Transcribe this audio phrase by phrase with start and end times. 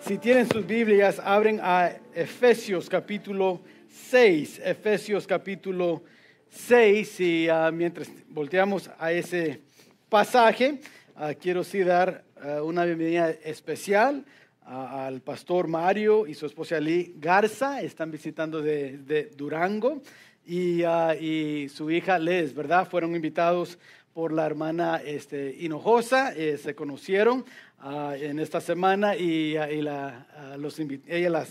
[0.00, 4.60] Si tienen sus Biblias, abren a Efesios capítulo 6.
[4.64, 6.02] Efesios capítulo
[6.50, 7.20] 6.
[7.20, 9.60] Y uh, mientras volteamos a ese
[10.08, 10.80] pasaje,
[11.16, 14.24] uh, quiero sí dar uh, una bienvenida especial
[14.64, 17.82] al pastor Mario y su esposa Lee Garza.
[17.82, 20.00] Están visitando de, Durango.
[20.46, 20.84] Y,
[21.20, 22.88] y, su hija Les, ¿verdad?
[22.88, 23.78] Fueron invitados
[24.18, 27.44] por la hermana este, Hinojosa, eh, se conocieron
[27.82, 31.46] uh, en esta semana y, uh, los ella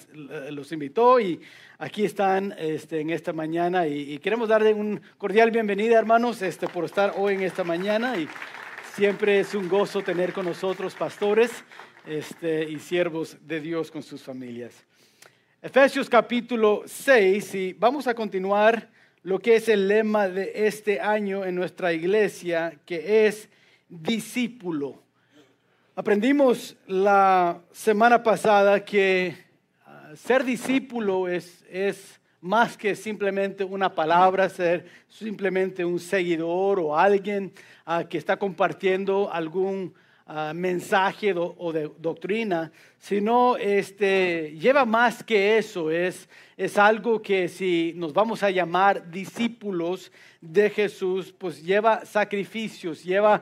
[0.51, 1.41] los invitó y
[1.77, 6.67] aquí están este, en esta mañana y, y, queremos darle un cordial bienvenida hermanos este,
[6.67, 8.27] por estar hoy en esta mañana y
[8.95, 11.51] siempre es un gozo tener con nosotros pastores
[12.07, 14.85] este, y siervos de Dios con sus familias.
[15.61, 18.89] Efesios capítulo 6 y vamos a continuar
[19.23, 23.49] lo que es el lema de este año en nuestra iglesia, que es
[23.89, 25.03] discípulo.
[25.99, 29.35] Aprendimos la semana pasada que
[29.87, 36.95] uh, ser discípulo es, es más que simplemente una palabra, ser simplemente un seguidor o
[36.95, 37.51] alguien
[37.87, 39.91] uh, que está compartiendo algún
[40.27, 47.47] uh, mensaje o de doctrina, sino este, lleva más que eso, es, es algo que
[47.49, 53.41] si nos vamos a llamar discípulos de Jesús, pues lleva sacrificios, lleva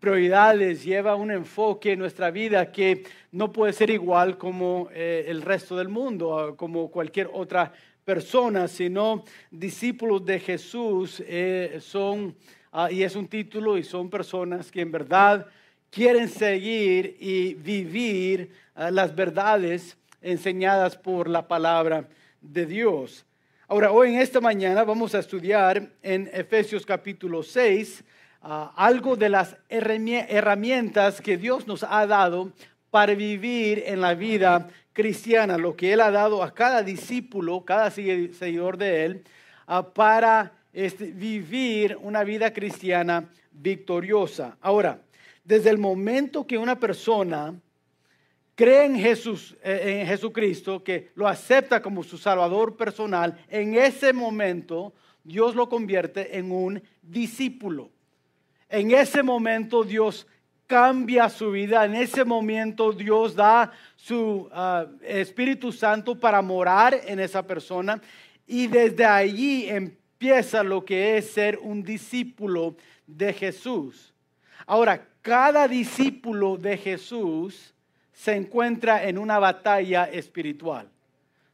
[0.00, 5.42] prioridades, lleva un enfoque en nuestra vida que no puede ser igual como eh, el
[5.42, 7.72] resto del mundo, como cualquier otra
[8.04, 12.34] persona, sino discípulos de Jesús eh, son,
[12.72, 15.46] uh, y es un título, y son personas que en verdad
[15.90, 22.08] quieren seguir y vivir uh, las verdades enseñadas por la palabra
[22.40, 23.26] de Dios.
[23.68, 28.02] Ahora, hoy en esta mañana vamos a estudiar en Efesios capítulo 6,
[28.42, 32.52] uh, algo de las herramientas que Dios nos ha dado
[32.90, 37.90] para vivir en la vida cristiana, lo que Él ha dado a cada discípulo, cada
[37.90, 39.24] seguidor de Él,
[39.68, 44.56] uh, para este, vivir una vida cristiana victoriosa.
[44.60, 45.00] Ahora,
[45.44, 47.54] desde el momento que una persona
[48.54, 54.12] cree en Jesús, eh, en Jesucristo, que lo acepta como su Salvador personal, en ese
[54.12, 54.92] momento
[55.24, 57.90] Dios lo convierte en un discípulo.
[58.70, 60.26] En ese momento Dios
[60.68, 61.84] cambia su vida.
[61.84, 68.00] En ese momento Dios da su uh, Espíritu Santo para morar en esa persona.
[68.46, 72.76] Y desde allí empieza lo que es ser un discípulo
[73.08, 74.14] de Jesús.
[74.66, 77.74] Ahora, cada discípulo de Jesús
[78.12, 80.88] se encuentra en una batalla espiritual.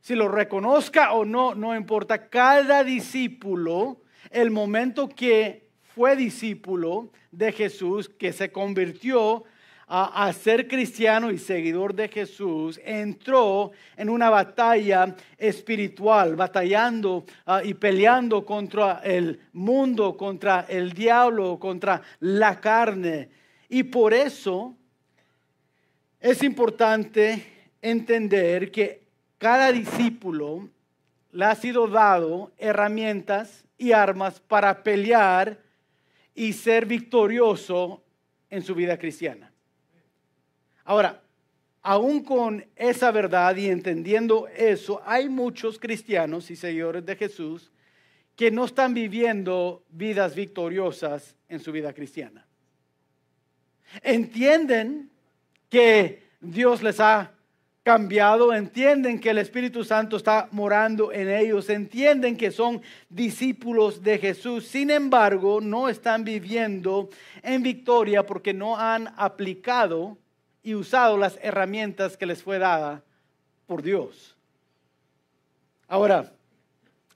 [0.02, 2.28] Si lo reconozca o no, no importa.
[2.28, 5.65] Cada discípulo, el momento que
[5.96, 9.44] fue discípulo de Jesús, que se convirtió
[9.88, 17.72] a, ser cristiano y seguidor de Jesús, entró en una batalla espiritual, batallando uh, y
[17.72, 23.30] peleando contra el mundo, contra el diablo, contra la carne.
[23.70, 24.74] Y por eso
[26.20, 29.02] es importante entender que
[29.38, 30.68] cada discípulo
[31.32, 35.64] le ha sido dado herramientas y armas para pelear
[36.36, 38.04] y ser victorioso
[38.50, 39.50] en su vida cristiana.
[40.84, 41.22] Ahora,
[41.82, 47.72] aún con esa verdad y entendiendo eso, hay muchos cristianos y seguidores de Jesús
[48.36, 52.46] que no están viviendo vidas victoriosas en su vida cristiana.
[54.02, 55.10] Entienden
[55.70, 57.32] que Dios les ha
[57.86, 64.18] cambiado, entienden que el Espíritu Santo está morando en ellos, entienden que son discípulos de
[64.18, 64.66] Jesús.
[64.66, 67.08] Sin embargo, no están viviendo
[67.44, 70.18] en victoria porque no han aplicado
[70.64, 73.04] y usado las herramientas que les fue dada
[73.68, 74.36] por Dios.
[75.86, 76.32] Ahora,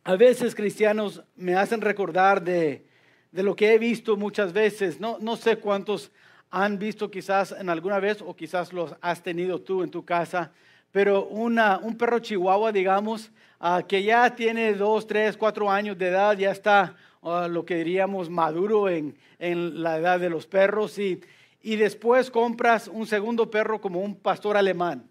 [0.05, 2.87] a veces cristianos me hacen recordar de,
[3.33, 6.13] de lo que he visto muchas veces, no, no sé cuántos
[6.51, 10.51] han visto quizás en alguna vez o quizás los has tenido tú en tu casa,
[10.91, 13.31] pero una, un perro chihuahua, digamos,
[13.61, 17.77] uh, que ya tiene dos, tres, cuatro años de edad, ya está uh, lo que
[17.77, 21.21] diríamos maduro en, en, la edad de los perros y,
[21.63, 25.09] y después compras un segundo perro como un pastor alemán.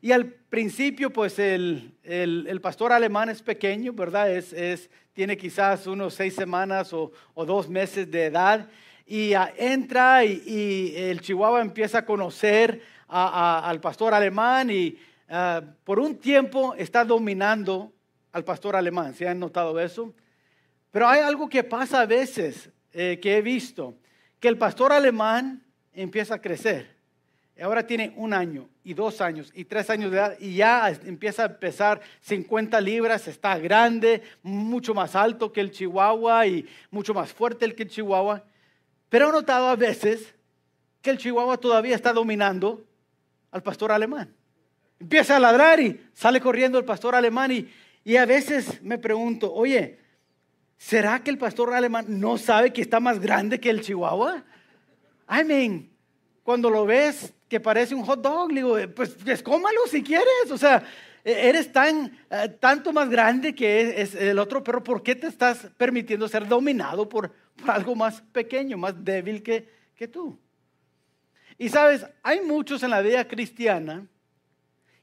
[0.00, 4.30] Y al principio, pues el, el, el, pastor alemán es pequeño, ¿verdad?
[4.30, 8.68] Es, es, tiene quizás unos seis semanas o, o dos meses de edad
[9.08, 14.98] y uh, entra y, el chihuahua empieza a conocer al pastor alemán y
[15.30, 17.90] uh, por un tiempo está dominando
[18.32, 19.14] al pastor alemán.
[19.14, 20.12] ¿Se han notado eso?
[20.90, 23.94] Pero hay algo que pasa a veces eh, que he visto,
[24.38, 25.62] que el pastor alemán
[25.94, 26.94] empieza a crecer,
[27.60, 31.44] ahora tiene un año y dos años y tres años de edad y ya empieza
[31.44, 37.32] a pesar 50 libras, está grande, mucho más alto que el chihuahua y mucho más
[37.32, 38.44] fuerte que el chihuahua.
[39.08, 40.34] Pero he notado a veces
[41.02, 42.84] que el chihuahua todavía está dominando
[43.50, 44.34] al pastor alemán.
[45.00, 47.68] Empieza a ladrar y sale corriendo el pastor alemán y,
[48.04, 49.98] y a veces me pregunto, oye,
[50.76, 54.44] ¿será que el pastor alemán no sabe que está más grande que el chihuahua?
[55.30, 55.90] I mean,
[56.42, 60.50] cuando lo ves que parece un hot dog, digo, pues, pues cómalo si quieres.
[60.50, 60.82] O sea,
[61.24, 65.68] eres tan, eh, tanto más grande que es, el otro, pero ¿por qué te estás
[65.76, 67.32] permitiendo ser dominado por,
[67.66, 70.38] algo más pequeño, más débil que, que tú?
[71.56, 74.06] Y sabes, hay muchos en la vida cristiana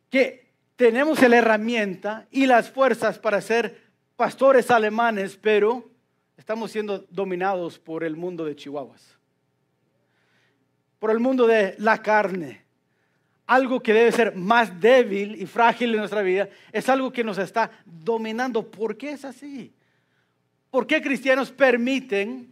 [0.09, 3.81] que tenemos la herramienta y las fuerzas para ser
[4.15, 5.89] pastores alemanes, pero
[6.37, 9.15] estamos siendo dominados por el mundo de Chihuahuas
[11.05, 12.64] por el mundo de la carne.
[13.47, 17.37] Algo que debe ser más débil y frágil en nuestra vida es algo que nos
[17.37, 18.69] está dominando.
[18.69, 19.71] ¿Por qué es así?
[20.71, 22.51] ¿Por qué cristianos permiten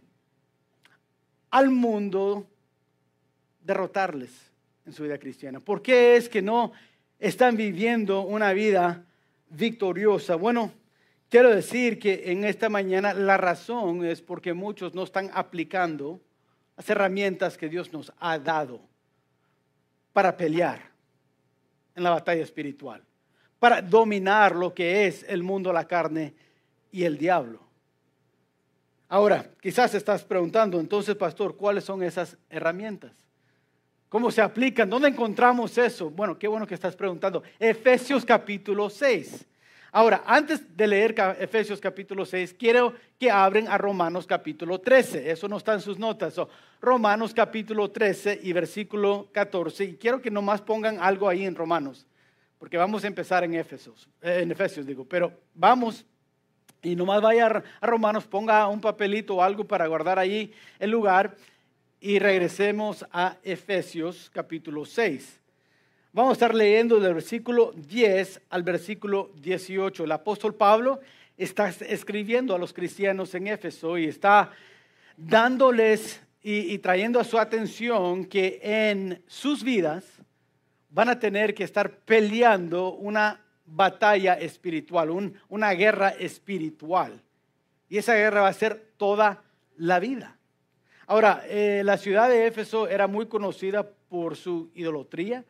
[1.50, 2.46] al mundo
[3.64, 4.30] derrotarles
[4.86, 5.58] en su vida cristiana?
[5.58, 6.72] ¿Por qué es que no
[7.18, 9.04] están viviendo una vida
[9.50, 10.36] victoriosa?
[10.36, 10.72] Bueno,
[11.28, 16.20] quiero decir que en esta mañana la razón es porque muchos no están aplicando
[16.76, 18.93] las herramientas que Dios nos ha dado
[20.14, 20.80] para pelear
[21.94, 23.02] en la batalla espiritual,
[23.58, 26.34] para dominar lo que es el mundo, la carne
[26.90, 27.60] y el diablo.
[29.08, 33.12] Ahora, quizás estás preguntando, entonces, pastor, ¿cuáles son esas herramientas?
[34.08, 34.88] ¿Cómo se aplican?
[34.88, 36.08] ¿Dónde encontramos eso?
[36.08, 37.42] Bueno, qué bueno que estás preguntando.
[37.58, 39.44] Efesios capítulo 6.
[39.96, 45.30] Ahora, antes de leer Efesios capítulo 6, quiero que abren a Romanos capítulo 13.
[45.30, 46.34] Eso no está en sus notas.
[46.80, 49.84] Romanos capítulo 13 y versículo 14.
[49.84, 52.08] Y quiero que nomás pongan algo ahí en Romanos,
[52.58, 56.04] porque vamos a empezar en Efesios, eh, en Efesios digo, pero vamos
[56.82, 61.36] y nomás vaya a Romanos, ponga un papelito o algo para guardar ahí el lugar
[62.00, 65.43] y regresemos a Efesios capítulo 6.
[66.14, 70.04] Vamos a estar leyendo del versículo 10 al versículo 18.
[70.04, 71.00] El apóstol Pablo
[71.36, 74.52] está escribiendo a los cristianos en Éfeso y está
[75.16, 80.04] dándoles y, trayendo a su atención que en sus vidas
[80.88, 87.20] van a tener que estar peleando una batalla espiritual, una guerra espiritual.
[87.88, 89.42] Y esa guerra va a ser toda
[89.78, 90.36] la vida.
[91.08, 95.44] Ahora, eh, la ciudad de Éfeso era muy conocida por su idolatría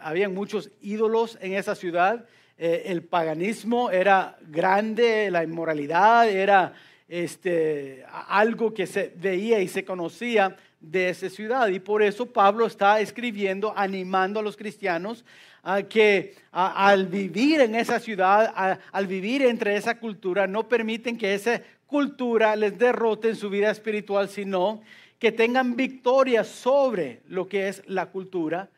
[0.00, 2.24] había muchos ídolos en esa ciudad.
[2.56, 6.72] Eh, el paganismo era grande, la inmoralidad era
[7.08, 11.68] este, algo que se veía y se conocía de esa ciudad.
[11.68, 15.24] Y por eso Pablo está escribiendo, animando a los cristianos
[15.62, 21.34] a que al vivir en esa ciudad, al vivir entre esa cultura, no permiten que
[21.34, 24.80] esa cultura les derrote en su vida espiritual, sino
[25.18, 28.70] que tengan victoria sobre lo que es la cultura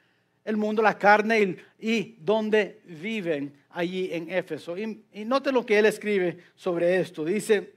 [0.44, 4.76] el mundo, la carne y, donde viven allí en Éfeso.
[4.76, 7.24] Y, y note lo que él escribe sobre esto.
[7.24, 7.74] Dice,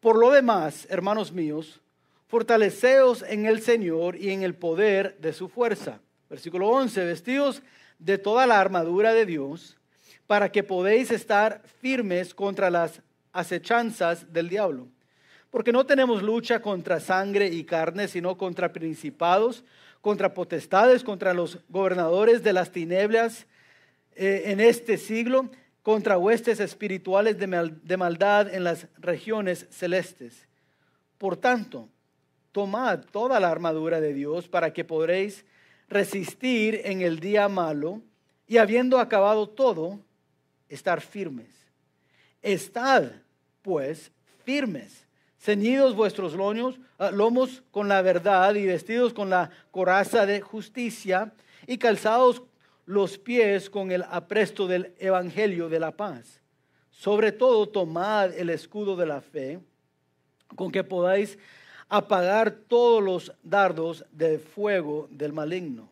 [0.00, 1.80] por lo demás, hermanos míos,
[2.26, 6.00] fortaleceos en el Señor y en el poder de su fuerza.
[6.28, 7.62] Versículo 11, vestidos
[7.98, 9.78] de toda la armadura de Dios,
[10.26, 14.88] para que podéis estar firmes contra las acechanzas del diablo.
[15.50, 19.62] Porque no tenemos lucha contra sangre y carne, sino contra principados,
[20.02, 23.46] contra potestades, contra los gobernadores de las tinieblas
[24.14, 25.48] eh, en este siglo,
[25.82, 30.46] contra huestes espirituales de, maldad en las regiones celestes.
[31.18, 31.88] Por tanto,
[32.50, 35.44] tomad toda la armadura de Dios para que podréis
[35.88, 38.02] resistir en el día malo
[38.46, 40.00] y habiendo acabado todo,
[40.68, 41.48] estar firmes.
[42.42, 43.12] Estad,
[43.62, 44.10] pues,
[44.44, 45.06] firmes
[45.42, 51.32] ceñidos vuestros lomos, ah, lomos con la verdad y vestidos con la coraza de justicia
[51.66, 52.42] y calzados
[52.86, 56.40] los pies con el apresto del evangelio de la paz.
[56.90, 59.58] Sobre todo tomad el escudo de la fe
[60.54, 61.36] con que podáis
[61.88, 65.90] apagar todos los dardos de fuego del maligno.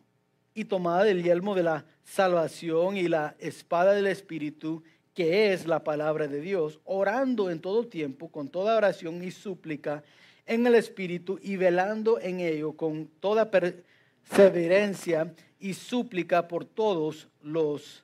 [0.53, 5.83] Y tomad el yelmo de la salvación y la espada del Espíritu, que es la
[5.83, 10.03] palabra de Dios, orando en todo tiempo, con toda oración y súplica
[10.45, 18.03] en el Espíritu y velando en ello con toda perseverancia y súplica por todos los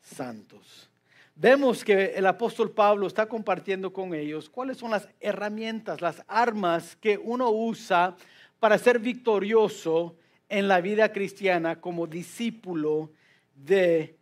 [0.00, 0.88] santos.
[1.34, 6.96] Vemos que el apóstol Pablo está compartiendo con ellos cuáles son las herramientas, las armas
[6.96, 8.16] que uno usa
[8.58, 10.16] para ser victorioso
[10.48, 13.12] en la vida cristiana como discípulo
[13.54, 14.17] de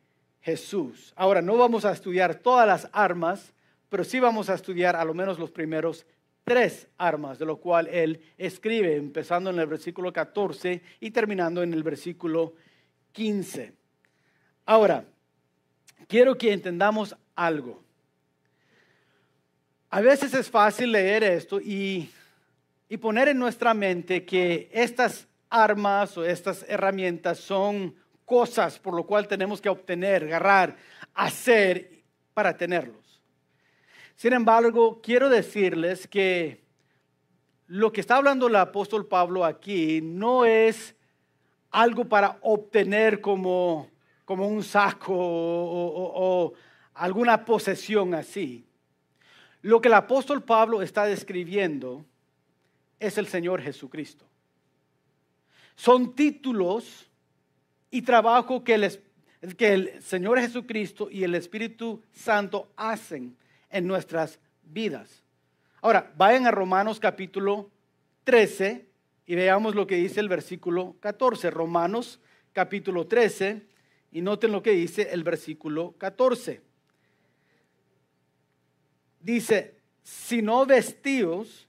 [0.47, 1.12] Jesús.
[1.17, 3.53] Ahora, no vamos a estudiar todas las armas,
[3.88, 6.07] pero sí vamos a estudiar a lo menos los primeros
[6.45, 11.75] tres armas, de lo cual él escribe, empezando en el versículo 14 y terminando en
[11.75, 12.55] el versículo
[13.11, 13.73] 15.
[14.67, 15.05] Ahora,
[16.07, 17.83] quiero que entendamos algo.
[19.91, 22.09] A veces es fácil leer esto y,
[22.88, 29.04] y poner en nuestra mente que estas armas o estas herramientas son cosas por lo
[29.04, 30.76] cual tenemos que obtener, agarrar,
[31.14, 32.02] hacer
[32.35, 33.23] para tenerlos.
[34.16, 36.61] Sin embargo, quiero decirles que
[37.68, 40.95] lo que está hablando el apóstol Pablo aquí no es
[41.71, 43.88] algo para obtener como,
[44.25, 46.52] como un saco o
[46.95, 48.66] alguna posesión así.
[49.62, 52.04] Lo que el apóstol Pablo está describiendo
[52.99, 54.25] es el Señor Jesucristo.
[55.75, 57.06] Son títulos
[57.90, 59.00] y trabajo que el,
[59.57, 63.37] que el Señor Jesucristo y el Espíritu Santo hacen
[63.71, 65.23] en nuestras vidas.
[65.81, 67.71] Ahora, vayan a Romanos capítulo
[68.25, 68.87] 13
[69.26, 71.50] y veamos lo que dice el versículo 14.
[71.50, 72.21] Romanos
[72.52, 73.62] capítulo 13
[74.12, 76.62] y noten lo que dice el versículo 14.
[79.21, 81.66] Dice, si no vestidos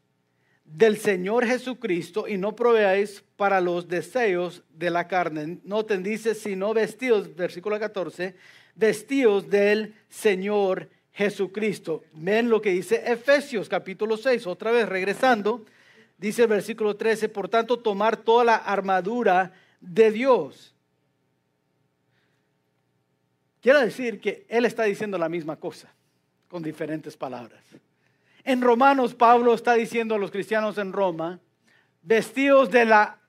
[0.67, 5.59] del Señor Jesucristo y no proveáis para los deseos de la carne.
[5.63, 8.35] Noten, dice, sino vestidos, versículo 14,
[8.75, 12.03] vestidos del Señor Jesucristo.
[12.13, 15.65] Ven lo que dice Efesios capítulo 6, otra vez regresando,
[16.17, 20.75] dice el versículo 13, por tanto, tomar toda la armadura de Dios.
[23.61, 25.91] Quiero decir que Él está diciendo la misma cosa,
[26.49, 27.63] con diferentes palabras.
[28.47, 31.41] En Romanos, Pablo está diciendo a los cristianos en Roma,
[32.01, 33.19] vestidos de la,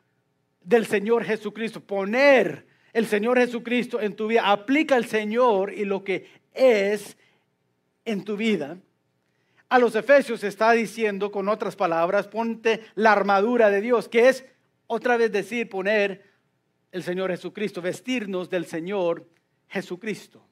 [0.60, 6.04] del Señor Jesucristo, poner el Señor Jesucristo en tu vida, aplica el Señor y lo
[6.04, 7.16] que es
[8.04, 8.78] en tu vida.
[9.68, 14.44] A los Efesios está diciendo, con otras palabras, ponte la armadura de Dios, que es
[14.87, 16.22] otra vez decir poner
[16.92, 19.26] el Señor Jesucristo, vestirnos del Señor
[19.66, 20.46] Jesucristo.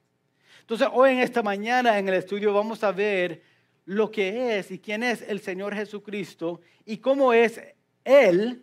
[0.63, 3.55] Entonces, hoy en esta mañana en el estudio vamos a ver
[3.87, 7.61] lo que es y quién es el Señor Jesucristo y cómo es
[8.05, 8.63] Él,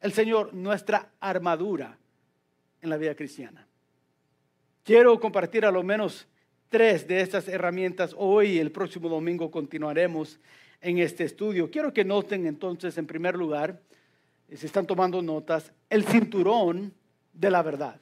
[0.00, 1.98] el Señor, nuestra armadura
[2.80, 3.66] en la vida cristiana.
[4.82, 6.26] Quiero compartir a lo menos
[6.68, 10.40] tres de estas herramientas hoy y el próximo domingo continuaremos
[10.80, 11.70] en este estudio.
[11.70, 13.80] Quiero que noten entonces, en primer lugar,
[14.54, 16.94] si están tomando notas, el cinturón
[17.32, 18.00] de la verdad.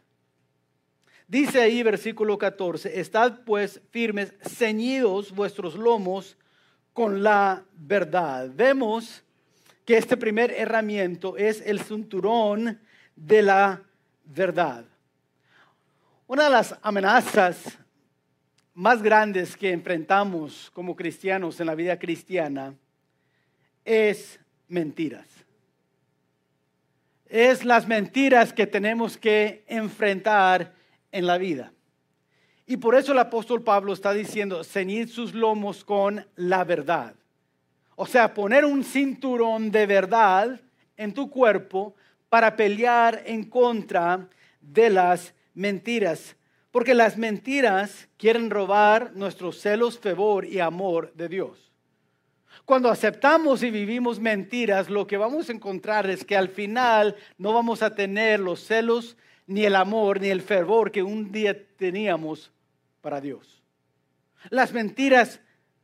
[1.26, 6.37] Dice ahí versículo 14, estad pues firmes, ceñidos vuestros lomos
[6.94, 8.48] con la verdad.
[8.54, 9.22] Vemos
[9.84, 12.80] que este primer herramienta es el cinturón
[13.14, 13.82] de la
[14.24, 14.84] verdad.
[16.26, 17.78] Una de las amenazas
[18.72, 22.74] más grandes que enfrentamos como cristianos en la vida cristiana
[23.84, 25.26] es mentiras.
[27.26, 30.72] Es las mentiras que tenemos que enfrentar
[31.12, 31.72] en la vida.
[32.66, 37.14] Y por eso el apóstol Pablo está diciendo, ceñid sus lomos con la verdad.
[37.97, 40.61] O sea, poner un cinturón de verdad
[40.97, 41.94] en tu cuerpo
[42.28, 44.28] para pelear en contra
[44.61, 46.37] de las mentiras.
[46.71, 51.71] Porque las mentiras quieren robar nuestros celos, favor y amor de Dios.
[52.64, 57.52] Cuando aceptamos y vivimos mentiras, lo que vamos a encontrar es que al final no
[57.52, 62.53] vamos a tener los celos, ni el amor, ni el fervor que un día teníamos
[63.04, 63.62] para Dios.
[64.49, 65.38] Las mentiras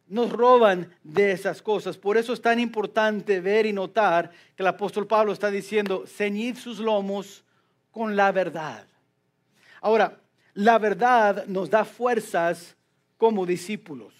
[0.09, 1.99] nos roban de esas cosas.
[1.99, 6.57] Por eso es tan importante ver y notar que el apóstol Pablo está diciendo, ceñid
[6.57, 7.45] sus lomos
[7.91, 8.87] con la verdad.
[9.83, 10.19] Ahora,
[10.55, 12.75] la verdad nos da fuerzas
[13.19, 14.15] como discípulos.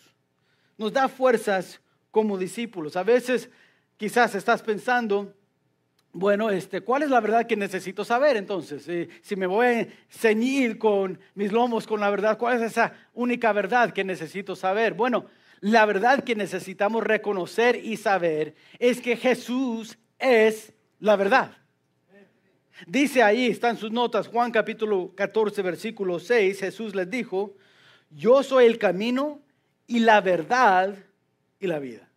[0.77, 1.81] Nos da fuerzas
[2.11, 2.97] como discípulos.
[2.97, 3.49] A veces
[3.97, 5.35] quizás estás pensando,
[6.13, 8.89] bueno, este, ¿cuál es la verdad que necesito saber entonces?
[9.23, 13.53] si me voy a ceñir con mis lomos con la verdad, ¿cuál es esa única
[13.53, 14.95] verdad que necesito saber?
[14.95, 15.27] Bueno,
[15.61, 21.57] la verdad que necesitamos reconocer y saber es que Jesús es la verdad.
[22.87, 27.55] Dice ahí, están sus notas, Juan capítulo 14, versículo 6, Jesús les dijo,
[28.11, 29.43] yo soy el camino
[29.87, 30.95] y la verdad
[31.61, 32.09] y la vida.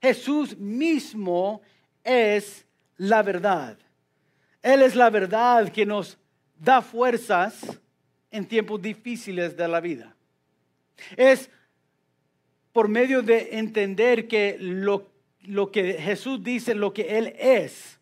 [0.00, 1.62] Jesús mismo
[2.04, 2.64] es
[2.96, 3.76] la verdad.
[4.62, 6.18] Él es la verdad que nos
[6.58, 7.80] da fuerzas
[8.30, 10.14] en tiempos difíciles de la vida.
[11.16, 11.50] Es
[12.72, 15.10] por medio de entender que lo,
[15.42, 17.98] lo que Jesús dice, lo que Él es,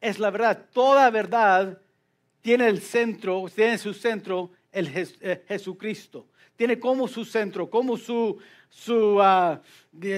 [0.00, 0.66] es la verdad.
[0.72, 1.78] Toda verdad
[2.40, 6.26] tiene el centro, tiene su centro el eh, Jesucristo.
[6.56, 9.60] Tiene como su centro, como su, su, ah,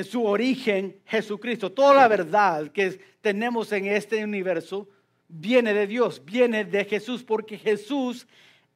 [0.08, 1.72] su origen Jesucristo.
[1.72, 4.88] Toda la verdad que tenemos en este universo
[5.28, 8.26] viene de Dios, viene de Jesús, porque Jesús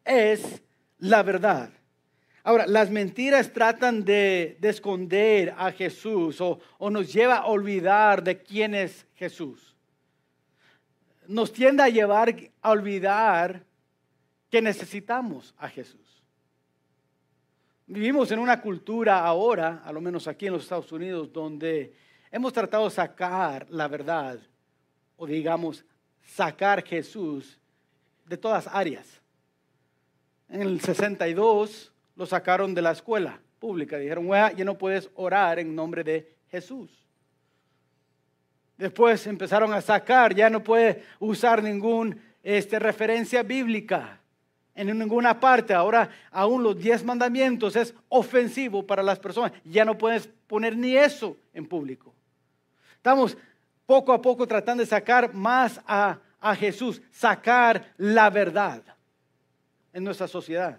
[0.04, 0.62] es
[0.98, 1.70] la verdad.
[2.42, 8.42] Ahora, las mentiras tratan de, esconder a Jesús o, o, nos lleva a olvidar de
[8.42, 9.74] quién es Jesús.
[11.26, 13.64] Nos tiende a llevar a olvidar
[14.50, 16.03] que necesitamos a Jesús.
[17.86, 21.92] Vivimos en una cultura ahora, a lo menos aquí en los Estados Unidos, donde
[22.30, 24.38] hemos tratado de sacar la verdad
[25.16, 25.84] o digamos
[26.22, 27.60] sacar Jesús
[28.24, 29.20] de todas áreas.
[30.48, 33.98] En el 62 lo sacaron de la escuela pública.
[33.98, 36.90] Dijeron, ya no puedes orar en nombre de Jesús.
[38.78, 44.20] Después empezaron a sacar, ya no puede usar ninguna este, referencia bíblica
[44.74, 45.72] en ninguna parte.
[45.72, 49.52] Ahora, aún los diez mandamientos es ofensivo para las personas.
[49.64, 52.12] Ya no puedes poner ni eso en público.
[52.96, 53.36] Estamos
[53.86, 58.82] poco a poco tratando de sacar más a, a Jesús, sacar la verdad
[59.92, 60.78] en nuestra sociedad.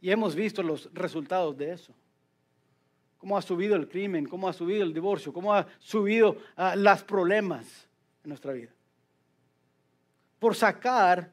[0.00, 1.92] Y hemos visto los resultados de eso.
[3.18, 7.02] Cómo ha subido el crimen, cómo ha subido el divorcio, cómo ha subido uh, los
[7.02, 7.88] problemas
[8.22, 8.70] en nuestra vida.
[10.38, 11.32] Por sacar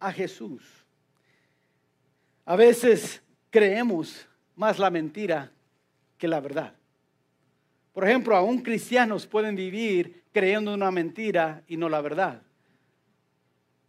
[0.00, 0.62] a Jesús.
[2.44, 4.26] A veces creemos
[4.56, 5.52] más la mentira
[6.18, 6.74] que la verdad.
[7.92, 12.42] Por ejemplo, aún cristianos pueden vivir creyendo una mentira y no la verdad.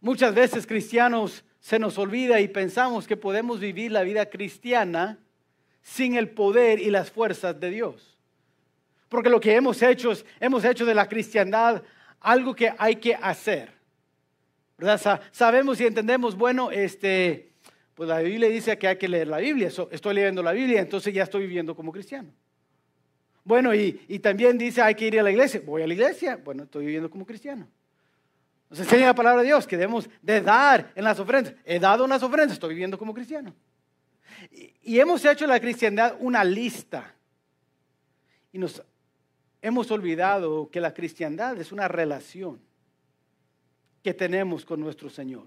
[0.00, 5.18] Muchas veces cristianos se nos olvida y pensamos que podemos vivir la vida cristiana
[5.80, 8.18] sin el poder y las fuerzas de Dios.
[9.08, 11.82] Porque lo que hemos hecho es, hemos hecho de la cristiandad
[12.20, 13.72] algo que hay que hacer.
[15.30, 17.52] Sabemos y entendemos, bueno, este,
[17.94, 19.68] pues la Biblia dice que hay que leer la Biblia.
[19.90, 22.30] Estoy leyendo la Biblia, entonces ya estoy viviendo como cristiano.
[23.44, 25.62] Bueno, y, y también dice hay que ir a la iglesia.
[25.64, 27.68] Voy a la iglesia, bueno, estoy viviendo como cristiano.
[28.72, 31.54] Nos enseña la palabra de Dios que debemos de dar en las ofrendas.
[31.66, 33.54] He dado unas ofrendas, estoy viviendo como cristiano.
[34.50, 37.14] Y, hemos hecho la cristiandad una lista.
[38.50, 38.82] Y nos
[39.60, 42.60] hemos olvidado que la cristiandad es una relación
[44.02, 45.46] que tenemos con nuestro Señor.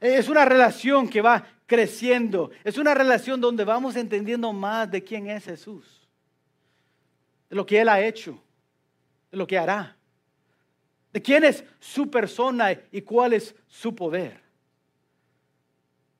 [0.00, 2.50] Es una relación que va creciendo.
[2.64, 6.08] Es una relación donde vamos entendiendo más de quién es Jesús.
[7.48, 8.40] De lo que Él ha hecho.
[9.30, 9.96] De lo que hará
[11.14, 14.40] de quién es su persona y cuál es su poder.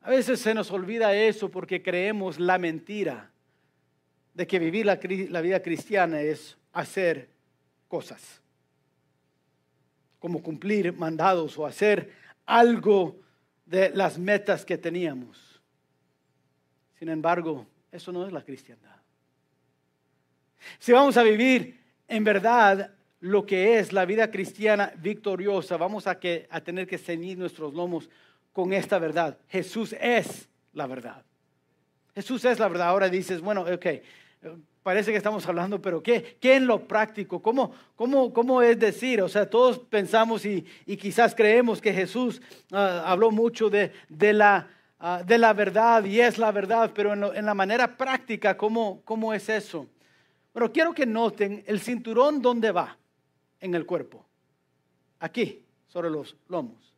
[0.03, 3.29] A veces se nos olvida eso porque creemos la mentira
[4.35, 7.29] de que vivir la, vida cristiana es hacer
[7.89, 8.41] cosas,
[10.25, 12.11] como cumplir mandados o hacer
[12.47, 13.21] algo
[13.67, 15.61] de las metas que teníamos.
[16.99, 18.97] Sin embargo, eso no es la cristiandad.
[20.79, 26.19] Si vamos a vivir en verdad lo que es la vida cristiana victoriosa, vamos a,
[26.19, 28.09] que, a tener que ceñir nuestros lomos
[28.55, 29.37] con esta verdad.
[29.49, 31.23] Jesús es la verdad.
[32.15, 32.89] Jesús es la verdad.
[32.89, 33.87] Ahora dices, bueno, ok,
[34.85, 37.41] parece que estamos hablando, pero ¿qué, qué en lo práctico?
[37.41, 39.23] ¿Cómo, cómo, cómo es decir?
[39.23, 44.35] O sea, todos pensamos y, y quizás creemos que Jesús ah, habló mucho de, de
[44.35, 44.69] la,
[45.01, 49.33] ah, de la verdad y es la verdad, pero en, la manera práctica, ¿cómo, ¿cómo
[49.33, 49.89] es eso?
[50.53, 52.99] Bueno, quiero que noten el cinturón dónde va
[53.61, 54.27] en el cuerpo.
[55.19, 56.95] Aquí, sobre los lomos.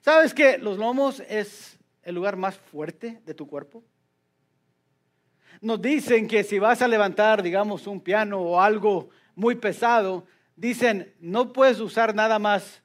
[0.00, 3.84] ¿Sabes que los lomos es el lugar más fuerte de tu cuerpo?
[5.60, 11.14] Nos dicen que si vas a levantar, digamos, un piano o algo muy pesado, dicen,
[11.20, 12.82] no puedes usar nada más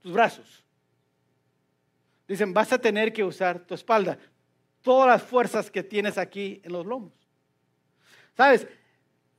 [0.00, 0.64] tus brazos.
[2.26, 4.18] Dicen, vas a tener que usar tu espalda,
[4.82, 7.12] todas las fuerzas que tienes aquí en los lomos.
[8.36, 8.66] ¿Sabes?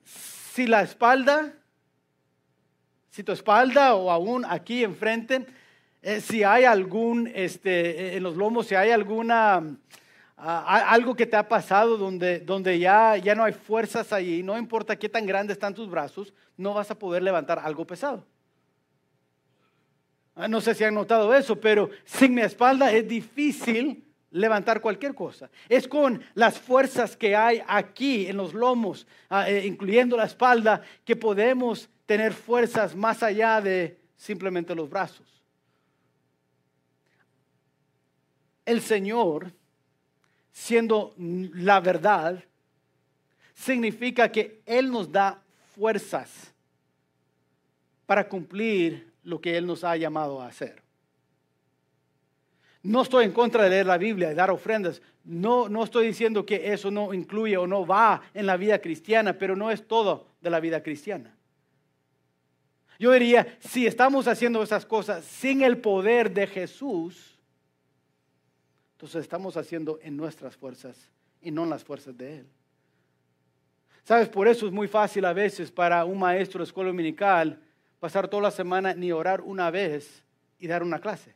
[0.03, 1.53] Si la espalda
[3.19, 5.45] si tu espalda o aún aquí enfrente,
[6.01, 9.75] eh, si hay algún, este, en los lomos, si hay alguna,
[10.39, 14.57] ah, algo que te ha pasado donde, donde ya, ya no hay fuerzas allí, no
[14.57, 18.25] importa qué tan grandes están tus brazos, no vas a poder levantar algo pesado.
[20.35, 25.13] Ah, no sé si han notado eso, pero sin mi espalda es difícil levantar cualquier
[25.13, 25.49] cosa.
[25.67, 30.81] Es con las fuerzas que hay aquí en los lomos, ah, eh, incluyendo la espalda,
[31.03, 35.27] que podemos tener fuerzas más allá de simplemente los brazos.
[38.65, 39.51] El Señor,
[40.51, 42.43] siendo la verdad,
[43.53, 45.41] significa que Él nos da
[45.75, 46.53] fuerzas
[48.05, 50.81] para cumplir lo que Él nos ha llamado a hacer.
[52.81, 55.01] No estoy en contra de leer la Biblia y dar ofrendas.
[55.25, 59.33] No, no estoy diciendo que eso no incluye o no va en la vida cristiana,
[59.37, 61.35] pero no es todo de la vida cristiana.
[62.97, 67.38] Yo diría, si estamos haciendo esas cosas sin el poder de Jesús,
[68.99, 70.97] entonces estamos haciendo en nuestras fuerzas
[71.41, 72.47] y no en las fuerzas de Él.
[74.03, 77.61] Sabes, por eso es muy fácil a veces para un maestro de escuela dominical
[78.01, 80.21] pasar toda la semana ni orar una vez
[80.59, 81.33] y dar una clase.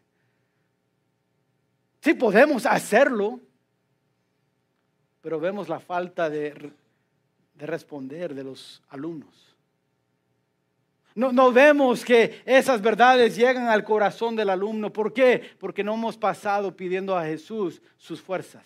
[2.01, 3.39] Sí podemos hacerlo,
[5.21, 6.73] pero vemos la falta de,
[7.53, 9.52] de responder de los alumnos.
[11.15, 14.91] No, no, vemos que esas verdades llegan al corazón del alumno.
[14.91, 15.51] ¿Por qué?
[15.59, 18.65] Porque no hemos pasado pidiendo a Jesús sus fuerzas.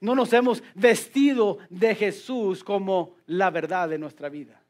[0.00, 4.60] No nos hemos vestido de Jesús como la verdad de nuestra vida.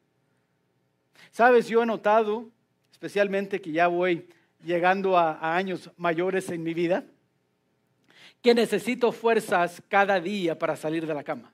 [1.30, 2.48] Sabes, yo he notado,
[2.90, 4.28] especialmente que ya voy
[4.64, 7.04] llegando a, años mayores en mi vida,
[8.42, 11.52] que necesito fuerzas cada día para salir de la cama.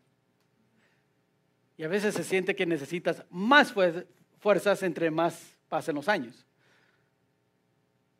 [1.76, 4.04] Y a veces se siente que necesitas más fuerzas
[4.82, 6.44] entre más pasen los años.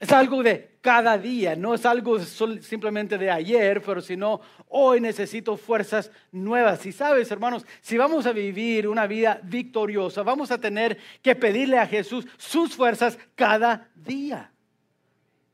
[0.01, 5.57] Es algo de cada día, no es algo simplemente de ayer, pero sino hoy necesito
[5.57, 6.85] fuerzas nuevas.
[6.85, 11.79] Y sabes, hermanos, si vamos a vivir una vida victoriosa, vamos a tener que pedirle
[11.79, 14.51] a Jesús sus fuerzas cada día.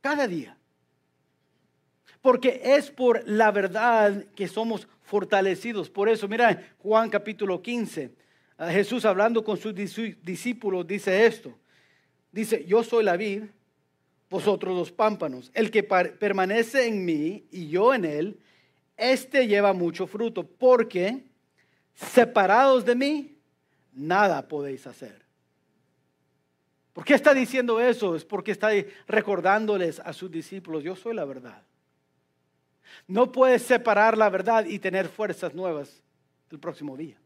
[0.00, 0.56] Cada día.
[2.22, 5.90] Porque es por la verdad que somos fortalecidos.
[5.90, 8.10] Por eso, mira, Juan capítulo 15,
[8.68, 11.56] Jesús hablando con sus discípulos dice esto.
[12.30, 13.44] Dice, yo soy la vid
[14.28, 15.50] vosotros los pámpanos.
[15.54, 18.40] El que permanece en mí y yo en él,
[18.96, 21.24] este lleva mucho fruto, porque
[21.94, 23.36] separados de mí,
[23.92, 25.20] nada podéis hacer.
[26.92, 28.14] ¿Por qué está diciendo eso?
[28.14, 28.70] Es porque está
[29.06, 31.62] recordándoles a sus discípulos, yo soy la verdad.
[33.06, 36.02] No puedes separar la verdad y tener fuerzas nuevas
[36.50, 37.16] el próximo día.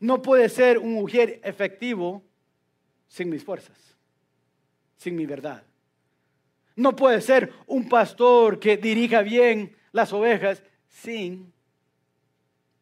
[0.00, 2.22] No puede ser un mujer efectivo
[3.08, 3.92] sin mis fuerzas
[5.02, 5.62] sin mi verdad.
[6.76, 11.52] No puede ser un pastor que dirija bien las ovejas sin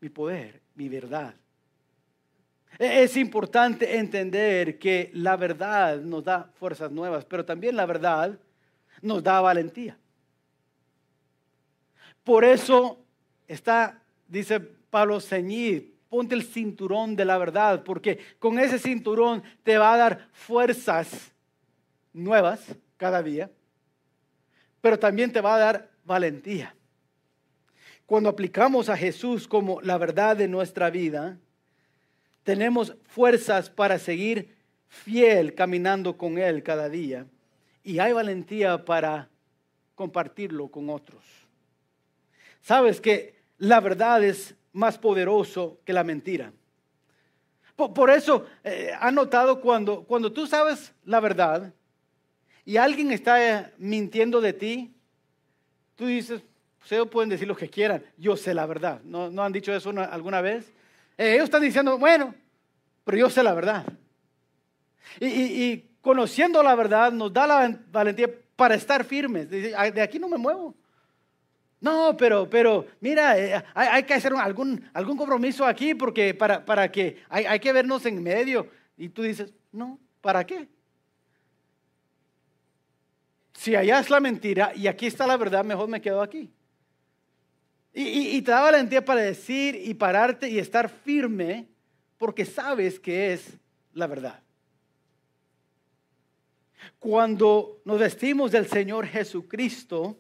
[0.00, 1.34] mi poder, mi verdad.
[2.78, 8.38] E-, es importante entender que la verdad nos da fuerzas nuevas, pero también la verdad
[9.00, 9.96] nos da valentía.
[12.22, 13.02] Por eso
[13.48, 19.78] está, dice Pablo, ceñid, ponte el cinturón de la verdad, porque con ese cinturón te
[19.78, 21.32] va a dar fuerzas
[22.12, 22.60] nuevas
[22.96, 23.50] cada día,
[24.80, 26.74] pero también te va a dar valentía.
[28.06, 31.38] Cuando aplicamos a Jesús como la verdad de nuestra vida,
[32.42, 34.56] tenemos fuerzas para seguir
[34.88, 37.24] fiel caminando con Él cada día
[37.84, 39.28] y hay valentía para
[39.94, 41.22] compartirlo con otros.
[42.60, 46.52] Sabes que la verdad es más poderoso que la mentira.
[47.76, 51.72] Por, eso, eh, ha notado cuando, cuando tú sabes la verdad,
[52.64, 54.94] y alguien está mintiendo de ti,
[55.96, 56.42] tú dices,
[56.88, 59.00] ellos pueden decir lo que quieran, yo sé la verdad.
[59.04, 60.72] ¿No, han dicho eso alguna vez?
[61.16, 62.34] Eh, ellos están diciendo, bueno,
[63.04, 63.86] pero yo sé la verdad.
[65.20, 69.50] Y, conociendo la verdad nos da la valentía para estar firmes.
[69.50, 70.74] De aquí no me muevo.
[71.80, 76.92] No, pero, pero, mira, eh, hay, que hacer algún, algún compromiso aquí porque para, para
[76.92, 78.68] que hay, hay que vernos en medio.
[78.96, 80.68] Y tú dices, no, ¿para qué?
[83.54, 86.52] Si allá es la mentira y aquí está la verdad, mejor me quedo aquí.
[87.92, 91.66] Y, te da valentía para decir y pararte y estar firme
[92.18, 93.58] porque sabes que es
[93.94, 94.40] la verdad.
[96.98, 100.16] Cuando nos vestimos del Señor Jesucristo,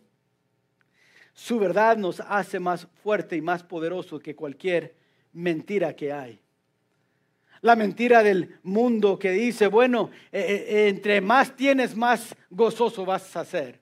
[1.32, 4.94] su verdad nos hace más fuerte y más poderoso que cualquier
[5.32, 6.40] mentira que hay.
[7.62, 13.36] La mentira del mundo que dice, bueno, eh, eh, entre más tienes, más gozoso vas
[13.36, 13.78] a ser.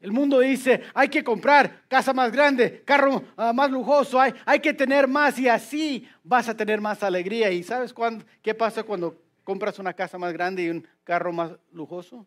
[0.00, 4.60] El mundo dice, hay que comprar casa más grande, carro ah, más lujoso, hay, hay,
[4.60, 7.50] que tener más y así vas a tener más alegría.
[7.50, 11.52] ¿Y sabes cuándo, qué pasa cuando compras una casa más grande y un carro más
[11.72, 12.26] lujoso?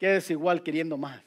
[0.00, 1.20] Quedes igual queriendo más.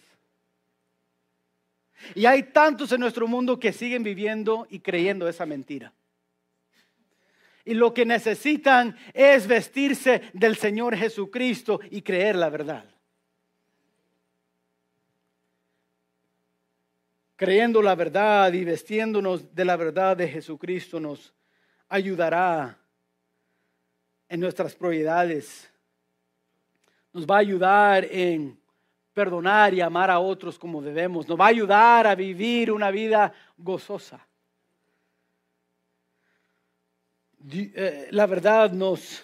[2.15, 5.93] Y hay tantos en nuestro mundo que siguen viviendo y creyendo esa mentira.
[7.63, 12.83] Y lo que necesitan es vestirse del Señor Jesucristo y creer la verdad.
[17.35, 21.31] Creyendo la verdad y vestiéndonos de la verdad de Jesucristo nos
[21.87, 22.79] ayudará
[24.27, 25.69] en nuestras prioridades.
[27.13, 28.62] Nos va a ayudar en
[29.13, 31.27] perdonar y amar a otros como debemos.
[31.27, 34.25] Nos va a ayudar a vivir una vida gozosa.
[37.51, 39.23] Eh, la verdad nos,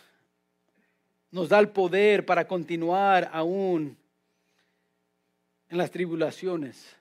[1.32, 3.98] nos da el poder para continuar aún
[5.70, 6.96] en las tribulaciones,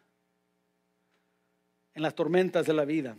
[1.95, 3.17] en las tormentas de la vida.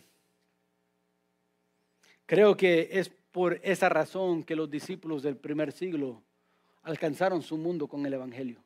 [2.25, 6.21] Creo que es por esa razón que los discípulos del primer siglo
[6.83, 8.63] alcanzaron su mundo con el Evangelio.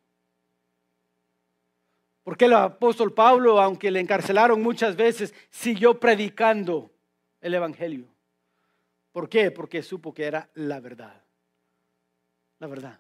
[2.24, 6.92] Porque el apóstol Pablo, aunque le encarcelaron muchas veces, siguió predicando
[7.42, 8.08] el Evangelio.
[9.12, 9.52] ¿Por qué?
[9.52, 11.22] Porque supo que era la verdad.
[12.60, 13.00] La verdad.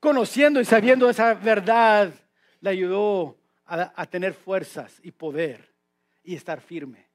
[0.00, 2.12] Conociendo y sabiendo esa verdad,
[2.60, 5.72] le ayudó a, tener fuerzas y poder
[6.22, 7.06] y estar firme.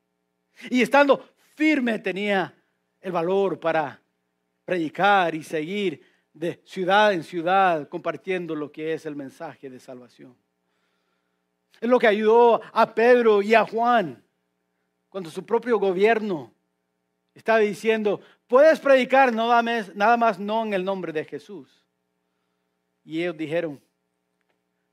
[0.70, 2.56] Y estando firme tenía
[3.02, 4.00] el valor para
[4.66, 10.36] predicar y seguir de ciudad en ciudad compartiendo lo que es el mensaje de salvación.
[11.84, 14.24] Es lo que ayudó a Pedro y a Juan
[15.10, 16.54] cuando su propio gobierno
[17.36, 21.86] estaba diciendo, puedes predicar nada más, nada más no en el nombre de Jesús.
[23.04, 23.82] Y ellos dijeron,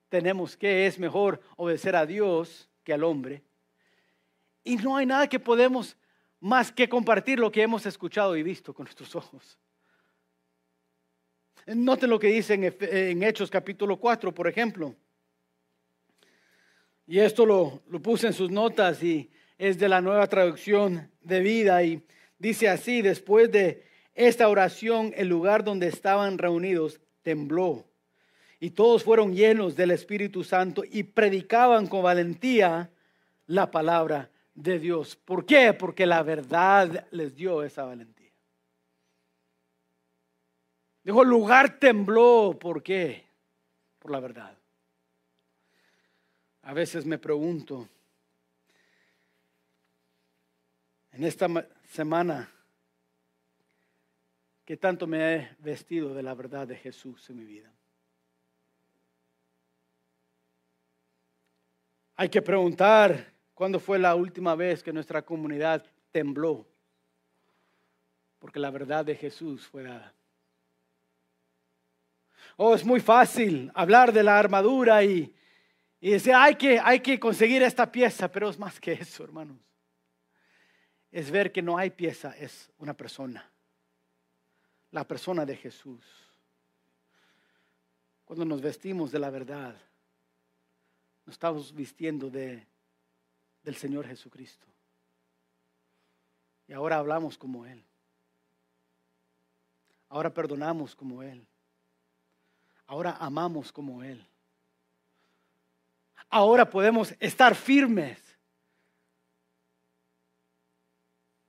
[0.09, 3.44] tenemos que es mejor obedecer a Dios que al hombre.
[4.64, 5.96] Y no hay nada que podemos
[6.40, 9.61] más que compartir lo que hemos escuchado y visto con nuestros ojos.
[11.68, 14.96] Noten lo que dice en, Hechos capítulo 4, por ejemplo.
[17.11, 21.40] Y esto lo, lo puse en sus notas y es de la nueva traducción de
[21.40, 22.05] vida y
[22.38, 27.85] dice así, después de esta oración, el lugar donde estaban reunidos tembló
[28.61, 32.92] y todos fueron llenos del Espíritu Santo y predicaban con valentía
[33.49, 35.16] la palabra de Dios.
[35.16, 35.73] ¿Por qué?
[35.73, 38.31] Porque la verdad les dio esa valentía.
[41.03, 42.57] Dijo, el lugar tembló.
[42.57, 43.25] ¿Por qué?
[43.99, 44.60] Por la verdad.
[46.62, 47.88] A veces me pregunto,
[51.12, 51.49] en esta
[51.88, 52.51] semana,
[54.64, 57.73] ¿qué tanto me he vestido de la verdad de Jesús en mi vida?
[62.16, 66.66] Hay que preguntar cuándo fue la última vez que nuestra comunidad tembló,
[68.38, 70.12] porque la verdad de Jesús fue dada.
[72.59, 75.35] Oh, es muy fácil hablar de la armadura y,
[76.01, 79.59] y decir, hay que, hay que conseguir esta pieza, pero es más que eso, hermanos.
[81.13, 83.51] Es ver que no hay pieza, es una persona.
[84.91, 86.03] La persona de Jesús.
[88.25, 89.77] Cuando nos vestimos de la verdad,
[91.27, 92.67] nos estamos vistiendo de,
[93.63, 94.67] del Señor Jesucristo.
[96.67, 97.85] Y ahora hablamos como Él.
[100.09, 101.47] Ahora perdonamos como Él.
[102.87, 104.30] Ahora amamos como Él
[106.31, 108.19] ahora podemos estar firmes,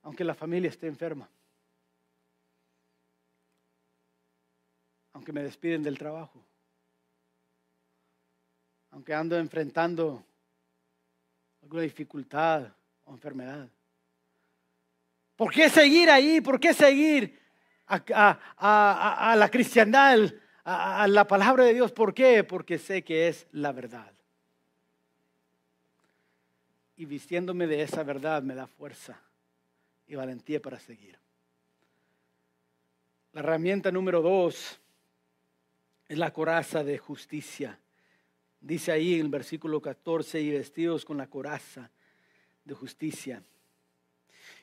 [0.02, 1.28] aunque la familia esté enferma,
[5.12, 6.44] aunque me despiden del trabajo,
[8.90, 10.24] aunque ando enfrentando
[11.62, 12.66] alguna dificultad
[13.04, 13.68] o enfermedad.
[15.36, 16.40] ¿Por qué seguir ahí?
[16.40, 17.40] ¿Por qué seguir
[17.86, 20.18] a, la cristiandad,
[20.64, 21.92] a la palabra de Dios?
[21.92, 22.44] ¿Por qué?
[22.44, 24.12] Porque sé que es la verdad
[27.02, 29.20] y vistiéndome de esa verdad me da fuerza
[30.06, 31.18] y valentía para seguir.
[33.32, 34.78] La herramienta número dos
[36.06, 37.76] es la coraza de justicia.
[38.60, 41.90] Dice ahí en el versículo 14, y vestidos con la coraza
[42.64, 43.42] de justicia.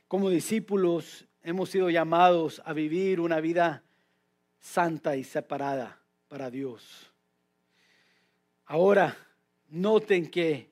[0.08, 3.84] Como discípulos hemos sido llamados a vivir una vida
[4.62, 6.00] santa y separada
[6.30, 7.12] para Dios.
[8.66, 9.18] Ahora,
[9.68, 10.70] noten que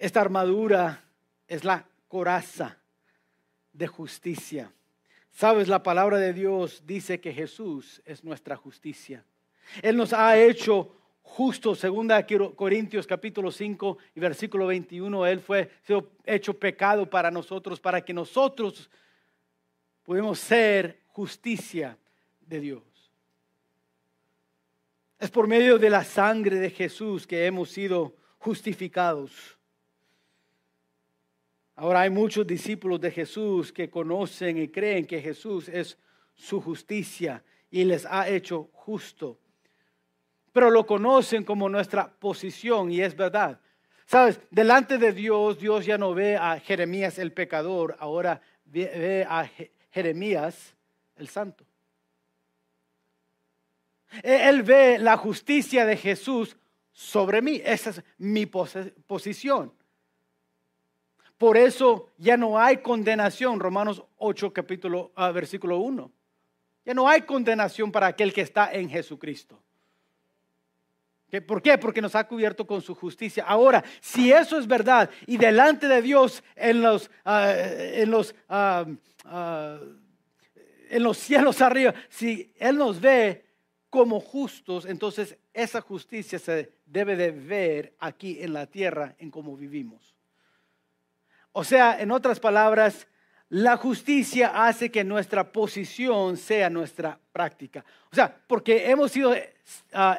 [0.00, 1.04] esta armadura
[1.46, 2.78] es la coraza
[3.74, 4.72] de justicia.
[5.30, 9.24] Sabes, la palabra de Dios dice que Jesús es nuestra justicia.
[9.82, 15.70] Él nos ha hecho justos, segunda Corintios capítulo 5 y versículo 21, Él fue
[16.24, 18.90] hecho pecado para nosotros, para que nosotros
[20.02, 21.98] podamos ser justicia
[22.40, 22.82] de Dios.
[25.18, 29.59] Es por medio de la sangre de Jesús que hemos sido justificados.
[31.80, 35.96] Ahora hay muchos discípulos de Jesús que conocen y creen que Jesús es
[36.34, 39.38] su justicia y les ha hecho justo.
[40.52, 43.58] Pero lo conocen como nuestra posición y es verdad.
[44.04, 49.48] Sabes, delante de Dios, Dios ya no ve a Jeremías el pecador, ahora ve a
[49.90, 50.74] Jeremías
[51.16, 51.64] el santo.
[54.22, 56.58] E, él ve la justicia de Jesús
[56.92, 57.58] sobre mí.
[57.64, 59.79] Esa es mi posición.
[61.40, 66.12] Por eso ya no hay condenación, Romanos 8, capítulo, ah, versículo 1.
[66.84, 69.58] Ya no hay condenación para aquel que está en Jesucristo.
[71.46, 71.78] ¿Por qué?
[71.78, 73.42] Porque nos ha cubierto con su justicia.
[73.48, 78.84] Ahora, si eso es verdad y delante de Dios en los, ah, en los, ah,
[80.90, 83.46] en los cielos arriba, si Él nos ve
[83.88, 89.56] como justos, entonces esa justicia se debe de ver aquí en la tierra, en cómo
[89.56, 90.19] vivimos.
[91.52, 93.06] O sea, en otras palabras,
[93.48, 97.84] la justicia hace que nuestra posición sea nuestra práctica.
[98.12, 99.36] O sea, porque hemos sido uh,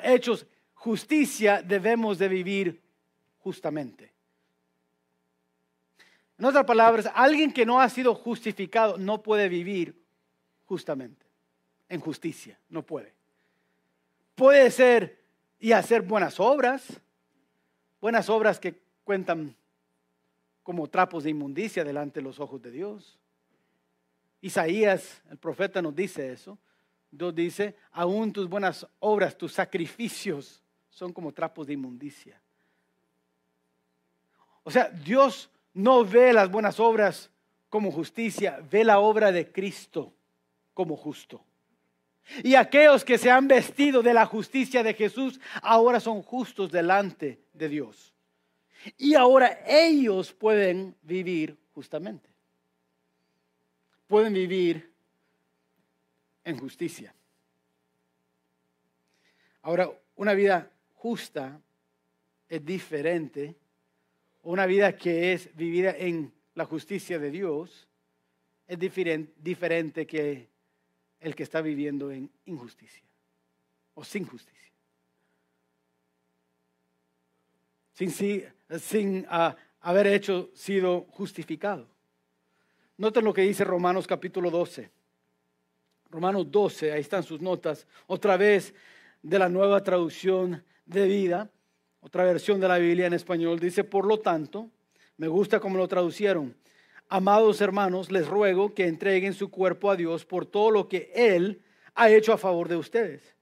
[0.04, 2.82] hechos justicia, debemos de vivir
[3.40, 4.12] justamente.
[6.38, 9.96] En otras palabras, alguien que no ha sido justificado no puede vivir
[10.66, 11.26] justamente,
[11.88, 13.14] en justicia, no puede.
[14.36, 15.22] Puede ser
[15.60, 17.00] y hacer buenas obras,
[18.02, 19.56] buenas obras que cuentan
[20.64, 23.20] como trapos de inmundicia delante de los ojos de Dios.
[24.42, 26.58] Isaías, el profeta, nos dice eso.
[27.12, 32.42] Dios dice, aún tus buenas obras, tus sacrificios son como trapos de inmundicia.
[34.64, 37.30] O sea, Dios no ve las buenas obras
[37.70, 40.14] como justicia, ve la obra de Cristo
[40.74, 41.44] como justo.
[42.44, 47.42] Y aquellos que se han vestido de la justicia de Jesús ahora son justos delante
[47.54, 48.11] de Dios.
[48.98, 52.30] Y ahora ellos pueden vivir justamente.
[54.08, 54.92] Pueden vivir
[56.44, 57.14] en justicia.
[59.62, 61.62] Ahora, una vida justa
[62.50, 63.56] es diferente.
[64.44, 67.88] Una vida que es vivida en la justicia de Dios
[68.68, 70.48] es diferente, que
[71.20, 73.04] el que está viviendo en injusticia
[73.94, 74.72] o sin justicia.
[77.94, 78.46] Sin,
[78.80, 81.88] sin ah, haber hecho, sido justificado.
[82.98, 84.90] Noten lo que dice Romanos capítulo 12.
[86.10, 88.74] Romanos 12, ahí están sus notas, otra vez
[89.22, 91.50] de la nueva traducción de vida,
[92.02, 94.70] otra versión de la Biblia en español, dice, por lo tanto,
[95.16, 96.56] me gusta cómo lo traducieron,
[97.14, 101.62] Amados hermanos, les ruego que entreguen su cuerpo a Dios por todo lo que Él
[101.94, 103.36] ha hecho a favor de ustedes.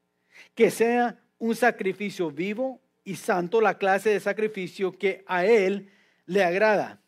[0.55, 5.89] Que sea un sacrificio vivo y santo, la clase de sacrificio que a Él
[6.27, 7.01] le agrada.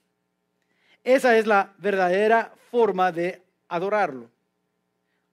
[1.04, 4.32] Esa es la verdadera forma de adorarlo.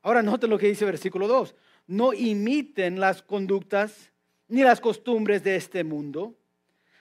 [0.03, 1.55] Ahora noten lo que dice versículo 2.
[1.87, 4.13] No imiten las conductas
[4.47, 6.35] ni las costumbres de este mundo.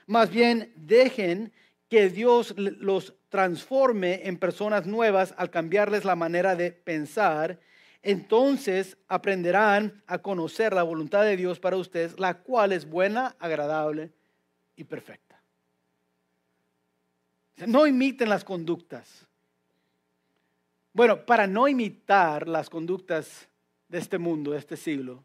[0.06, 1.52] Más bien dejen
[1.90, 7.60] que Dios los transforme en personas nuevas al cambiarles la manera de pensar,
[8.02, 14.12] entonces aprenderán a conocer la voluntad de Dios para ustedes, la cual es buena, agradable
[14.76, 15.42] y perfecta.
[17.66, 19.26] No imiten las conductas.
[20.92, 23.48] Bueno, para no imitar las conductas
[23.88, 25.24] de este mundo, de este siglo,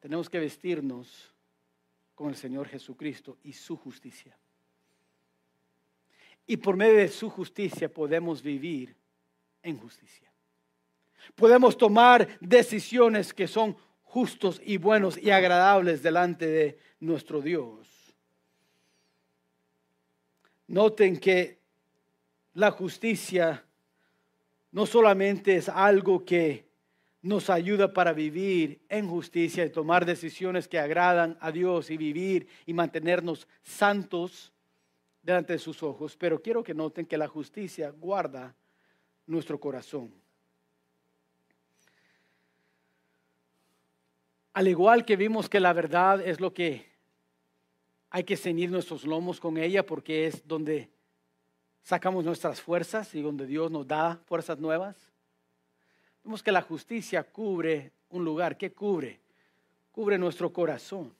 [0.00, 1.34] tenemos que vestirnos
[2.14, 4.36] con el Señor Jesucristo y su justicia.
[6.46, 8.96] Y por medio de su justicia podemos vivir
[9.62, 10.25] en justicia.
[11.34, 18.14] Podemos tomar decisiones que son justos y buenos y agradables delante de nuestro Dios.
[20.68, 21.58] Noten que
[22.54, 23.64] la justicia
[24.72, 26.66] no solamente es algo que
[27.22, 32.46] nos ayuda para vivir en justicia y tomar decisiones que agradan a Dios y vivir
[32.66, 34.52] y mantenernos santos,
[35.26, 38.54] delante de sus ojos, pero quiero que noten que la justicia guarda
[39.26, 40.14] nuestro corazón.
[44.56, 46.86] Al igual que vimos que la verdad es lo que
[48.08, 50.88] hay que ceñir nuestros lomos con ella porque es donde
[51.82, 54.96] sacamos nuestras fuerzas y donde Dios nos da fuerzas nuevas.
[56.24, 58.56] Vemos que la justicia cubre un lugar.
[58.56, 59.20] ¿Qué cubre?
[59.92, 61.14] Cubre nuestro corazón.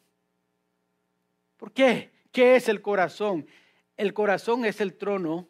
[1.58, 2.10] ¿Por qué?
[2.32, 3.46] ¿Qué es el corazón?
[3.98, 5.46] El corazón es el trono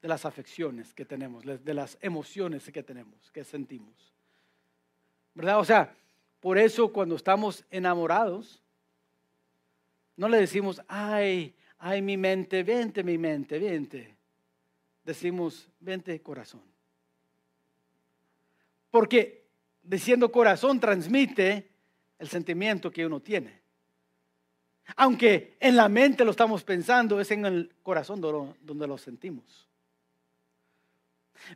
[0.00, 4.14] de las afecciones que tenemos, de las emociones que tenemos, que sentimos.
[5.34, 5.58] ¿Verdad?
[5.58, 5.94] O sea,
[6.44, 8.62] por eso cuando estamos enamorados,
[10.14, 14.14] no le decimos, ay, ay, mi mente, vente, mi mente, vente.
[15.06, 16.60] Decimos, vente, corazón.
[18.90, 19.46] Porque
[19.82, 21.66] diciendo corazón transmite
[22.18, 23.62] el sentimiento que uno tiene.
[24.96, 29.66] Aunque en la mente lo estamos pensando, es en el corazón donde lo sentimos.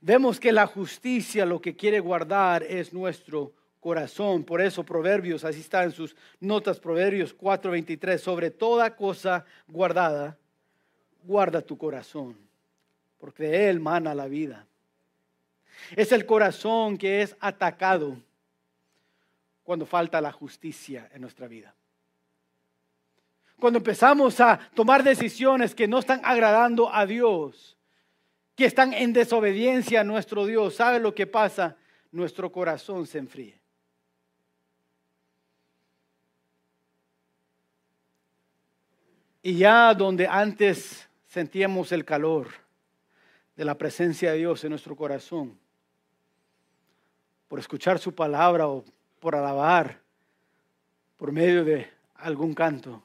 [0.00, 3.52] Vemos que la justicia lo que quiere guardar es nuestro
[3.88, 4.44] corazón.
[4.44, 10.36] Por eso Proverbios, así está en sus notas, Proverbios 4:23, sobre toda cosa guardada,
[11.22, 12.36] guarda tu corazón,
[13.16, 14.66] porque de él mana la vida.
[15.96, 18.18] Es el corazón que es atacado
[19.62, 21.74] cuando falta la justicia en nuestra vida.
[23.58, 27.78] Cuando empezamos a tomar decisiones que no están agradando a Dios,
[28.54, 31.78] que están en desobediencia a nuestro Dios, ¿sabe lo que pasa?
[32.12, 33.57] Nuestro corazón se enfríe.
[39.42, 42.48] Y ya donde antes sentíamos el calor
[43.56, 45.58] de la presencia de Dios en nuestro corazón,
[47.48, 48.84] por escuchar su palabra o
[49.20, 50.00] por alabar
[51.16, 53.02] por medio de algún canto,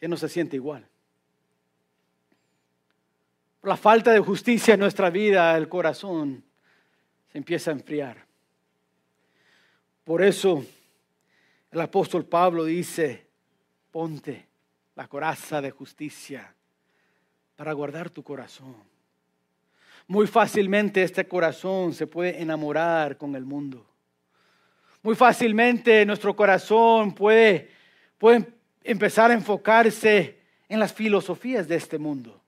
[0.00, 0.86] ya no se siente igual.
[3.60, 6.42] Por la falta de justicia en nuestra vida, el corazón
[7.30, 8.24] se empieza a enfriar.
[10.04, 10.64] Por eso
[11.70, 13.26] el apóstol Pablo dice,
[13.90, 14.49] ponte
[15.00, 16.54] la coraza de justicia
[17.56, 18.76] para guardar tu corazón.
[20.06, 23.86] Muy fácilmente este corazón se puede enamorar con el mundo.
[25.02, 27.70] Muy fácilmente nuestro corazón puede,
[28.18, 28.46] puede
[28.84, 30.38] empezar a enfocarse
[30.68, 32.38] en las filosofías de este mundo.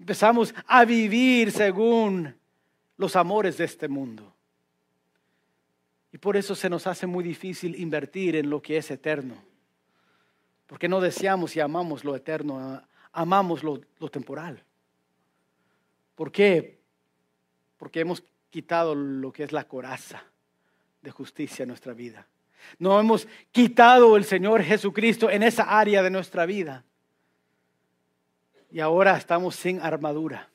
[0.00, 2.34] Empezamos a vivir según
[2.96, 4.34] los amores de este mundo.
[6.12, 9.46] Y por eso se nos hace muy difícil invertir en lo que es eterno.
[10.68, 14.62] Porque no deseamos y amamos lo eterno, amamos lo, lo temporal.
[16.14, 16.78] ¿Por qué?
[17.78, 20.22] Porque hemos quitado lo que es la coraza
[21.00, 22.26] de justicia en nuestra vida.
[22.78, 26.84] No hemos quitado el Señor Jesucristo en esa área de nuestra vida.
[28.70, 30.50] Y ahora estamos sin armadura.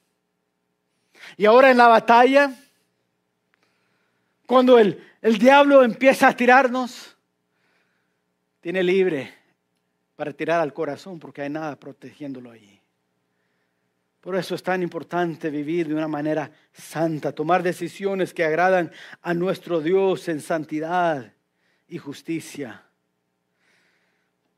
[1.38, 2.54] Y ahora en la batalla,
[4.46, 7.18] cuando el, el diablo empieza a tirarnos,
[8.62, 9.43] tiene libre
[10.16, 12.80] para tirar al corazón porque hay nada protegiéndolo allí.
[14.22, 18.92] Por eso es tan importante vivir de una manera santa, tomar decisiones que agradan
[19.22, 21.34] a nuestro Dios en santidad
[21.90, 22.84] y justicia.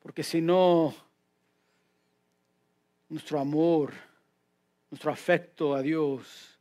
[0.03, 0.93] Porque si no,
[3.09, 3.91] nuestro amor,
[4.91, 6.59] nuestro afecto a Dios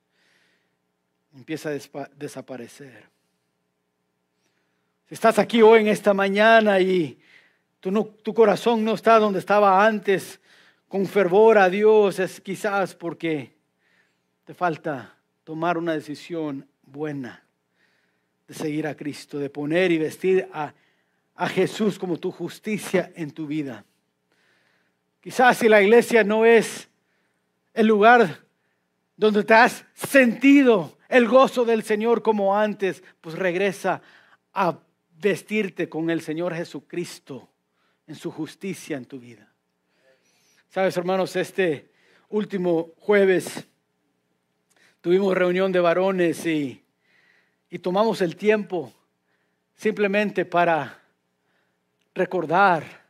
[1.35, 3.05] empieza a desaparecer.
[5.07, 7.21] Si estás aquí hoy en esta mañana y
[7.93, 10.41] tu, corazón no está donde estaba antes,
[10.89, 13.53] con fervor a Dios es quizás porque
[14.45, 17.45] te falta tomar una decisión buena
[18.49, 20.73] de seguir a Cristo, de poner y vestir a,
[21.35, 23.85] a Jesús como tu justicia en tu vida.
[25.21, 26.89] Quizás si la iglesia no es
[27.75, 28.47] el lugar
[29.15, 34.01] donde te has sentido el gozo del Señor como antes, pues regresa
[34.55, 34.79] a
[35.19, 37.51] vestirte con el Señor Jesucristo
[38.07, 39.51] en su justicia en tu vida.
[40.69, 41.91] Sabes, hermanos, este
[42.29, 43.67] último jueves
[45.01, 46.83] tuvimos reunión de varones y,
[47.71, 48.93] y tomamos el tiempo
[49.77, 51.03] simplemente para
[52.15, 53.05] recordar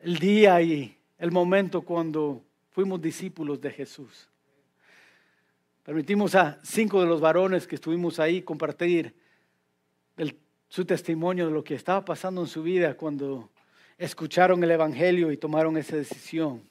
[0.00, 4.28] el día y el momento cuando fuimos discípulos de Jesús.
[5.84, 9.14] Permitimos a cinco de los varones que estuvimos ahí compartir
[10.72, 13.50] su testimonio de lo que estaba pasando en su vida cuando
[13.98, 16.62] escucharon el Evangelio y tomaron esa decisión.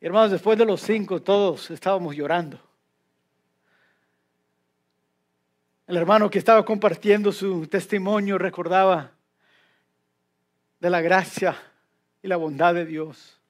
[0.00, 2.60] Hermanos, después de los cinco todos estábamos llorando.
[5.88, 9.10] El hermano que estaba compartiendo su testimonio recordaba
[10.78, 11.56] de la gracia
[12.22, 13.40] y la bondad de Dios,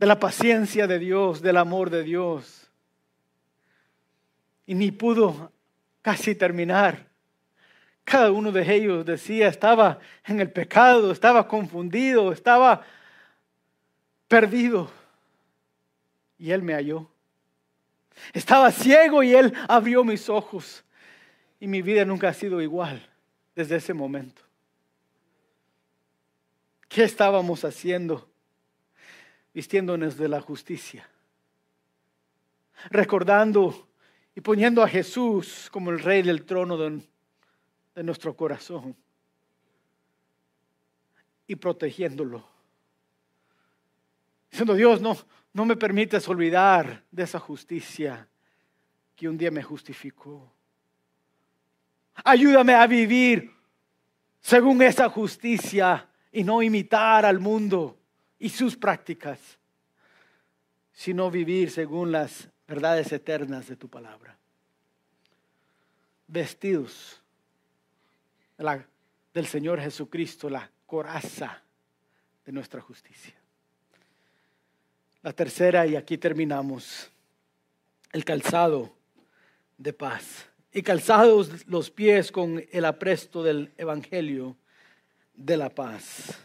[0.00, 2.68] de la paciencia de Dios, del amor de Dios.
[4.66, 5.52] Y ni pudo
[6.02, 7.08] casi terminar
[8.10, 12.84] cada uno de ellos decía, estaba en el pecado, estaba confundido, estaba
[14.26, 14.90] perdido.
[16.36, 17.08] Y Él me halló.
[18.32, 20.82] Estaba ciego y Él abrió mis ojos.
[21.60, 23.00] Y mi vida nunca ha sido igual
[23.54, 24.42] desde ese momento.
[26.88, 28.28] ¿Qué estábamos haciendo?
[29.54, 31.08] Vistiéndonos de la justicia.
[32.90, 33.88] Recordando
[34.34, 37.08] y poniendo a Jesús como el rey del trono de
[37.94, 38.96] de nuestro corazón
[41.46, 42.46] y protegiéndolo.
[44.50, 45.16] Diciendo, Dios, no,
[45.52, 48.28] no me permites olvidar de esa justicia
[49.16, 50.52] que un día me justificó.
[52.24, 53.50] Ayúdame a vivir
[54.40, 57.98] según esa justicia y no imitar al mundo
[58.38, 59.58] y sus prácticas,
[60.92, 64.36] sino vivir según las verdades eternas de tu palabra.
[66.28, 67.20] vestidos
[69.32, 71.62] del Señor Jesucristo, la coraza
[72.44, 73.34] de nuestra justicia.
[75.22, 77.10] La tercera, y aquí terminamos,
[78.12, 78.92] el calzado
[79.78, 80.46] de paz.
[80.72, 84.56] Y calzados los pies con el apresto del Evangelio
[85.34, 86.38] de la paz.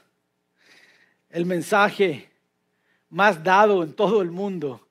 [1.30, 2.30] El mensaje
[3.09, 4.88] más dado en todo el mundo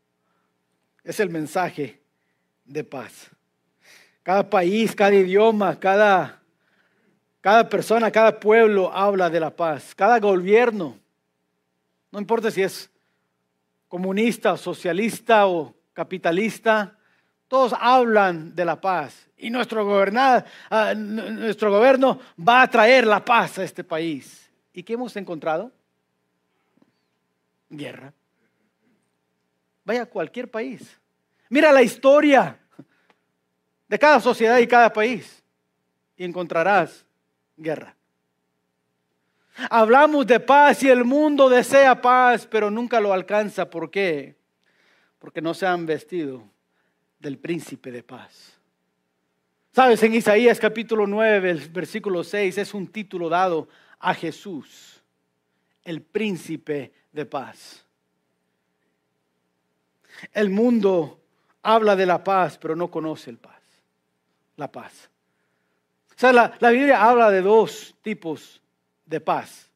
[1.03, 2.01] es el mensaje
[2.65, 3.31] de paz.
[4.23, 6.43] Cada país, cada idioma, cada,
[7.45, 9.95] cada persona, cada pueblo habla de la paz.
[9.95, 10.99] Cada gobierno,
[12.11, 12.91] no importa si es
[13.87, 16.97] comunista, socialista o capitalista,
[17.47, 19.29] todos hablan de la paz.
[19.37, 19.87] Y nuestro,
[20.71, 24.51] ah, nuestro gobierno va a traer la paz a este país.
[24.73, 25.71] ¿Y qué hemos encontrado?
[27.69, 28.11] Guerra.
[29.85, 30.99] Vaya a cualquier país.
[31.51, 32.59] Mira la historia
[33.87, 35.45] de cada sociedad y cada país
[36.17, 37.04] y encontrarás
[37.57, 37.97] guerra.
[39.71, 43.71] Hablamos de paz y el mundo desea paz, pero nunca lo alcanza.
[43.71, 44.37] ¿Por qué?
[45.19, 46.43] Porque no se han vestido
[47.21, 48.59] del príncipe de paz.
[49.73, 55.03] Sabes, en Isaías capítulo 9, versículo 6, es un título dado a Jesús,
[55.83, 57.85] el príncipe de paz.
[60.33, 61.21] El mundo
[61.63, 63.63] habla de la paz, pero no conoce el paz,
[64.57, 65.11] la paz.
[66.17, 68.61] O sea, la, la Biblia habla de dos tipos
[69.07, 69.71] de paz.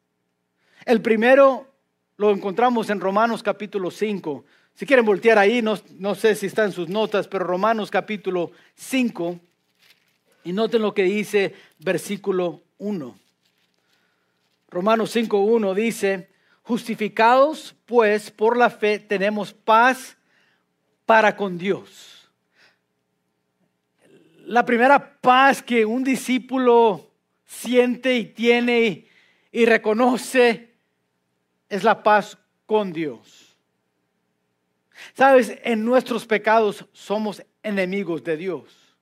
[0.85, 1.67] El primero
[2.17, 4.45] lo encontramos en Romanos capítulo 5.
[4.73, 8.51] Si quieren voltear ahí, no, no sé si está en sus notas, pero Romanos capítulo
[8.75, 9.39] 5,
[10.45, 13.19] y noten lo que dice versículo 1.
[14.69, 16.29] Romanos 5.1 dice,
[16.61, 20.17] justificados pues por la fe tenemos paz
[21.05, 22.18] para con Dios.
[24.49, 27.11] La primera paz que un discípulo
[27.45, 29.05] siente y tiene
[29.51, 30.73] y reconoce
[31.69, 32.35] es la paz
[32.65, 33.55] con Dios.
[35.13, 38.97] Sabes, en nuestros pecados somos enemigos de Dios.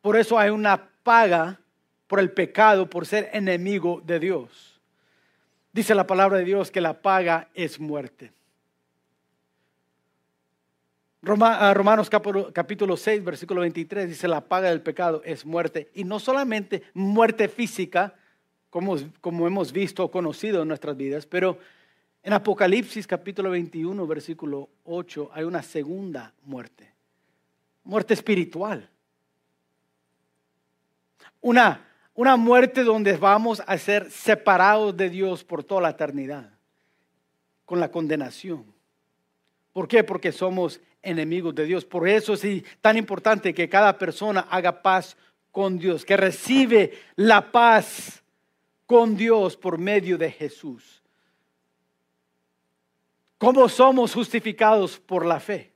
[0.00, 1.60] Por eso hay una paga
[2.08, 4.80] por el pecado, por ser enemigo de Dios.
[5.72, 8.32] Dice la palabra de Dios que la paga es muerte.
[11.24, 15.88] Ah, Romanos capítulo 6, versículo 23 dice, la paga del pecado es muerte.
[15.94, 18.16] Y no solamente muerte física,
[18.70, 21.58] como, como hemos visto o conocido en nuestras vidas, pero
[22.24, 26.92] en Apocalipsis capítulo 21, versículo 8, hay una segunda muerte.
[27.84, 28.88] Muerte espiritual.
[31.40, 36.50] Una, una muerte donde vamos a ser separados de Dios por toda la eternidad,
[37.64, 38.64] con la condenación.
[39.72, 40.02] ¿Por qué?
[40.02, 41.84] Porque somos enemigos de Dios.
[41.84, 45.16] Por eso es tan importante que cada persona haga paz
[45.50, 48.22] con Dios, que recibe la paz
[48.86, 51.02] con Dios por medio de Jesús.
[53.38, 55.72] ¿Cómo somos justificados por la fe?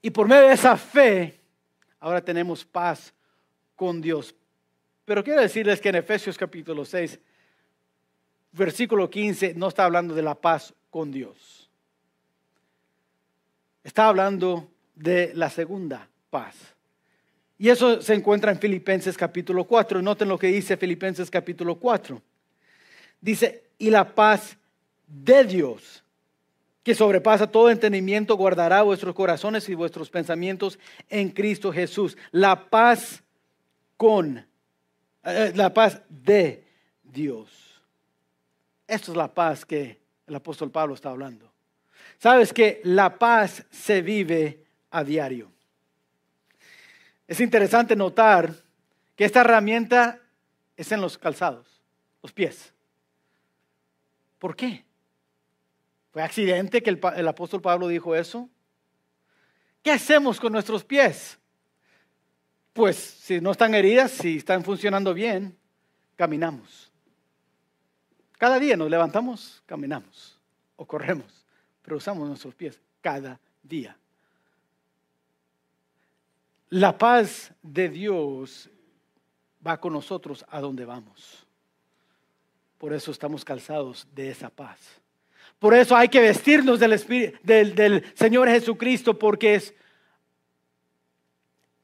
[0.00, 1.40] Y por medio de esa fe,
[2.00, 3.12] ahora tenemos paz
[3.74, 4.34] con Dios.
[5.04, 7.18] Pero quiero decirles que en Efesios capítulo 6,
[8.52, 11.61] versículo 15, no está hablando de la paz con Dios
[13.84, 16.54] Está hablando de la segunda paz.
[17.58, 20.02] Y eso se encuentra en Filipenses capítulo 4.
[20.02, 22.20] Noten lo que dice Filipenses capítulo 4.
[23.20, 24.56] Dice, y la paz
[25.06, 26.02] de Dios,
[26.82, 30.78] que sobrepasa todo entendimiento, guardará vuestros corazones y vuestros pensamientos
[31.08, 32.16] en Cristo Jesús.
[32.32, 33.22] La paz
[33.96, 34.44] con,
[35.22, 36.64] eh, la paz de
[37.04, 37.80] Dios.
[38.88, 41.51] Esto es la paz que el apóstol Pablo está hablando.
[42.22, 45.50] Sabes que la paz se vive a diario.
[47.26, 48.54] Es interesante notar
[49.16, 50.20] que esta herramienta
[50.76, 51.82] es en los calzados,
[52.22, 52.72] los pies.
[54.38, 54.84] ¿Por qué?
[56.12, 58.48] ¿Fue accidente que el, apóstol Pablo dijo eso?
[59.82, 61.40] ¿Qué hacemos con nuestros pies?
[62.72, 65.58] Pues si no están heridas, si están funcionando bien,
[66.14, 66.92] caminamos.
[68.38, 70.38] Cada día nos levantamos, caminamos
[70.76, 71.41] o corremos
[71.82, 73.96] pero usamos nuestros pies cada día.
[76.70, 78.70] La paz de Dios
[79.66, 81.46] va con nosotros a donde vamos.
[82.78, 84.78] Por eso estamos calzados de esa paz.
[85.58, 86.98] Por eso hay que vestirnos del,
[87.42, 89.74] del, del Señor Jesucristo porque es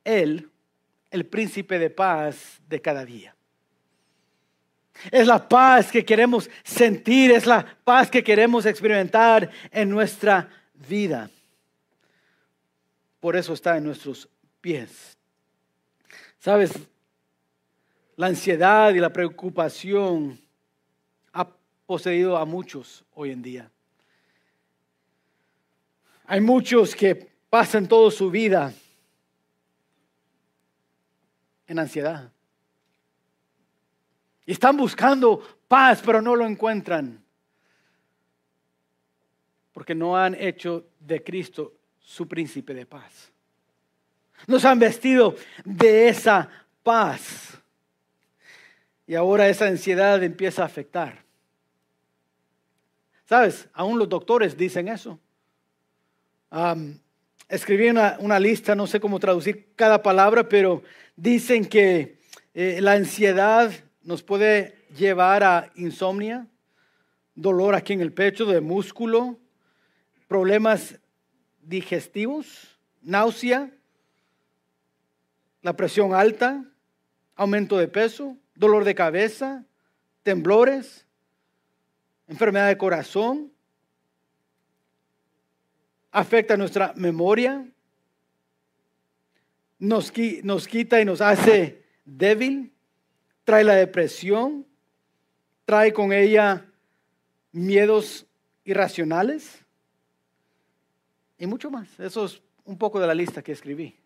[0.05, 0.51] Él
[1.11, 3.34] el príncipe de paz de cada día.
[5.11, 10.49] Es la paz que queremos sentir, es la paz que queremos experimentar en nuestra
[10.88, 11.30] vida.
[13.20, 14.28] Por eso está en nuestros
[14.61, 15.16] pies.
[16.38, 16.72] Sabes,
[18.16, 20.40] la ansiedad y la preocupación
[21.32, 21.49] ha
[21.86, 23.70] poseído a muchos hoy en día.
[26.26, 28.72] Hay muchos que pasan toda su vida
[31.66, 32.30] en ansiedad.
[34.49, 37.22] Y están buscando paz, pero no lo encuentran.
[39.74, 43.30] Porque no han hecho de Cristo su príncipe de paz.
[44.46, 45.36] Nos han vestido
[45.66, 46.49] de esa
[46.82, 47.61] paz.
[49.07, 51.22] Y ahora esa ansiedad empieza a afectar.
[53.26, 53.68] ¿Sabes?
[53.74, 55.20] Aún los doctores dicen eso.
[57.51, 60.82] escribí una, lista, no sé cómo traducir cada palabra, pero
[61.16, 62.16] dicen que
[62.55, 63.70] eh, la ansiedad
[64.09, 66.46] nos puede llevar a insomnia,
[67.34, 69.36] dolor aquí en el pecho, de músculo,
[70.26, 70.98] problemas
[71.61, 73.70] digestivos, náusea,
[75.61, 76.64] la presión alta,
[77.36, 79.66] aumento de peso, dolor de cabeza,
[80.22, 81.06] temblores,
[82.28, 83.52] enfermedad de corazón,
[86.11, 87.62] afecta nuestra memoria,
[89.78, 90.11] nos,
[90.44, 92.72] nos quita y nos hace débil,
[93.49, 94.66] trae la depresión,
[95.64, 96.66] trae con ella
[97.51, 98.26] miedos
[98.62, 99.64] irracionales
[101.38, 101.88] y mucho más.
[101.99, 103.96] Eso es un poco de la lista que escribí.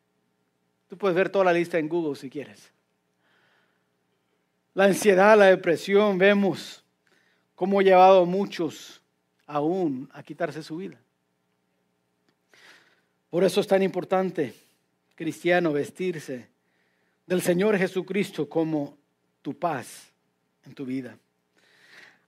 [0.87, 2.71] Tú puedes ver toda la lista en Google si quieres.
[4.75, 6.85] La ansiedad, la depresión, vemos
[7.57, 9.03] cómo ha llevado a muchos
[9.45, 11.01] aún a quitarse su vida.
[13.29, 14.55] Por eso es tan importante,
[15.17, 16.49] cristiano, vestirse
[17.27, 19.02] del Señor Jesucristo como
[19.43, 20.11] tu paz
[20.65, 21.17] en tu vida.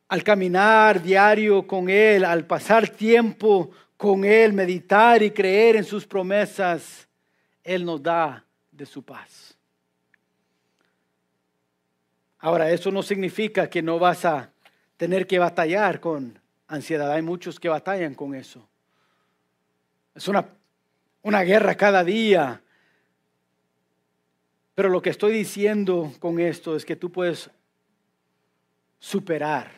[0.08, 6.06] Al caminar diario con Él, al pasar tiempo con Él, meditar y creer en sus
[6.06, 7.08] promesas,
[7.62, 9.56] Él nos da de su paz.
[12.38, 14.50] Ahora, eso no significa que no vas a
[14.98, 16.38] tener que batallar con
[16.68, 17.10] ansiedad.
[17.10, 18.68] Hay muchos que batallan con eso.
[20.14, 20.46] Es una,
[21.22, 22.60] una guerra cada día.
[24.74, 27.50] Pero lo que estoy diciendo con esto es que tú puedes
[28.98, 29.70] superar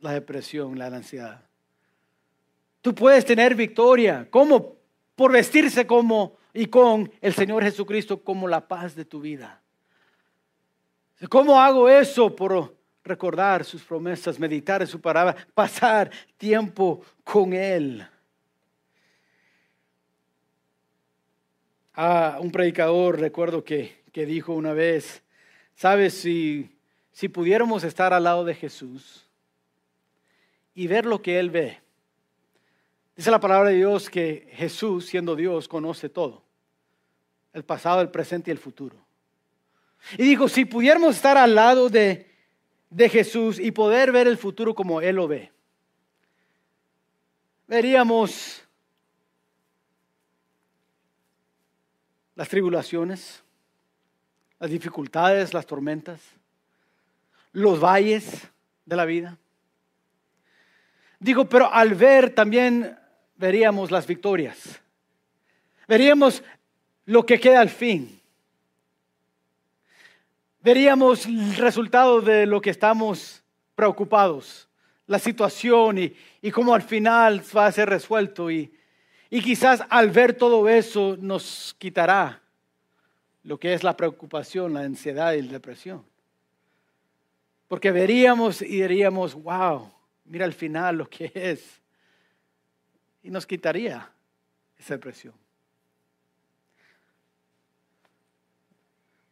[0.00, 1.42] la depresión, la ansiedad.
[2.80, 4.28] Tú puedes tener victoria.
[4.30, 4.76] ¿Cómo?
[5.16, 9.60] Por vestirse como y con el Señor Jesucristo como la paz de tu vida.
[11.28, 12.34] ¿Cómo hago eso?
[12.34, 18.06] Por recordar sus promesas, meditar en su palabra, pasar tiempo con Él.
[21.94, 25.22] Ah, un predicador, recuerdo que, que dijo una vez,
[25.74, 26.76] sabes, si,
[27.12, 29.26] si pudiéramos estar al lado de Jesús
[30.74, 31.80] y ver lo que Él ve,
[33.18, 36.44] Dice la palabra de Dios que Jesús, siendo Dios, conoce todo.
[37.52, 38.94] El pasado, el presente y el futuro.
[40.12, 42.30] Y digo, si pudiéramos estar al lado de,
[42.90, 45.50] de Jesús y poder ver el futuro como Él lo ve,
[47.66, 48.62] veríamos
[52.36, 53.42] las tribulaciones,
[54.58, 56.20] las dificultades, las tormentas,
[57.52, 58.48] los valles
[58.84, 59.36] de la vida.
[61.20, 62.96] Digo, pero al ver también
[63.36, 64.80] veríamos las victorias.
[65.86, 66.42] Veríamos
[67.06, 68.20] lo que queda al fin.
[70.60, 73.42] Veríamos el resultado de lo que estamos
[73.74, 74.68] preocupados,
[75.06, 78.50] la situación y, y cómo al final va a ser resuelto.
[78.50, 78.72] Y,
[79.30, 82.42] y quizás al ver todo eso nos quitará
[83.48, 86.04] lo que es la preocupación, la ansiedad y la depresión.
[87.66, 89.90] Porque veríamos y diríamos, wow,
[90.26, 91.80] mira al final lo que es
[93.22, 94.06] y nos quitaría
[94.76, 95.32] esa presión.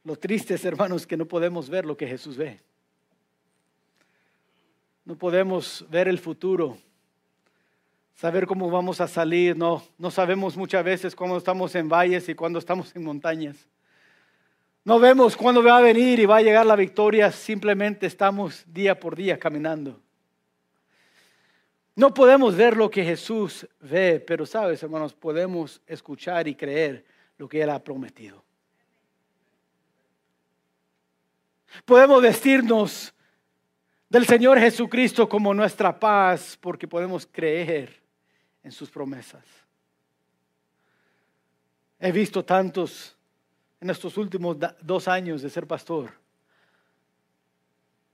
[0.02, 2.58] Lo triste es, hermanos, que no podemos ver lo que Jesús ve.
[5.04, 6.78] No podemos ver el futuro,
[8.14, 9.54] saber cómo vamos a salir.
[9.58, 13.68] No, no sabemos muchas veces cuando estamos en valles y cuando estamos en montañas.
[14.87, 17.32] No vemos cuándo va a venir y va a llegar la victoria.
[17.32, 20.01] Simplemente estamos día por día caminando.
[21.97, 27.05] No podemos ver lo que Jesús ve, pero sabes, hermanos, podemos escuchar y creer
[27.37, 28.45] lo que Él ha prometido.
[31.84, 33.12] Podemos vestirnos
[34.09, 37.93] del Señor Jesucristo como nuestra paz porque podemos creer
[38.62, 39.43] en sus promesas.
[41.99, 43.15] He visto tantos
[43.80, 46.12] en estos últimos dos años de ser pastor.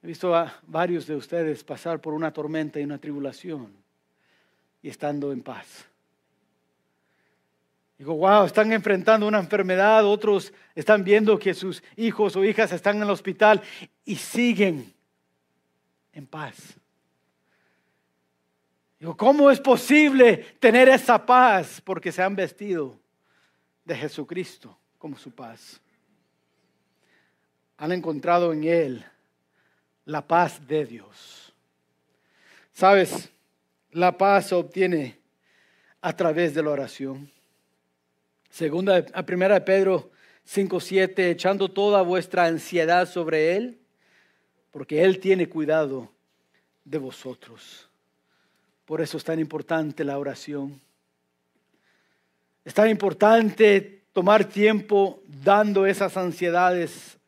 [0.02, 3.72] He visto a varios de ustedes pasar por una tormenta y una tribulación
[4.82, 5.86] y estando en paz.
[7.98, 12.96] Digo, wow, están enfrentando una enfermedad, otros están viendo que sus hijos o hijas están
[12.96, 13.62] en el hospital
[14.04, 14.92] y siguen
[16.12, 16.76] en paz.
[18.98, 21.80] Digo, ¿cómo es posible tener esa paz?
[21.80, 22.98] Porque se han vestido
[23.84, 25.80] de Jesucristo como su paz.
[27.76, 29.04] Han encontrado en Él
[30.04, 31.52] la paz de Dios.
[32.72, 33.28] Sabes,
[33.90, 35.18] la paz se obtiene
[36.00, 37.28] a través de la oración.
[38.48, 40.12] Segunda, a primera de Pedro
[40.46, 43.80] 5.7, echando toda vuestra ansiedad sobre Él,
[44.70, 46.12] porque Él tiene cuidado
[46.84, 47.88] de vosotros.
[48.84, 50.80] Por eso es tan importante la oración.
[52.64, 57.18] Es tan importante tomar tiempo dando esas ansiedades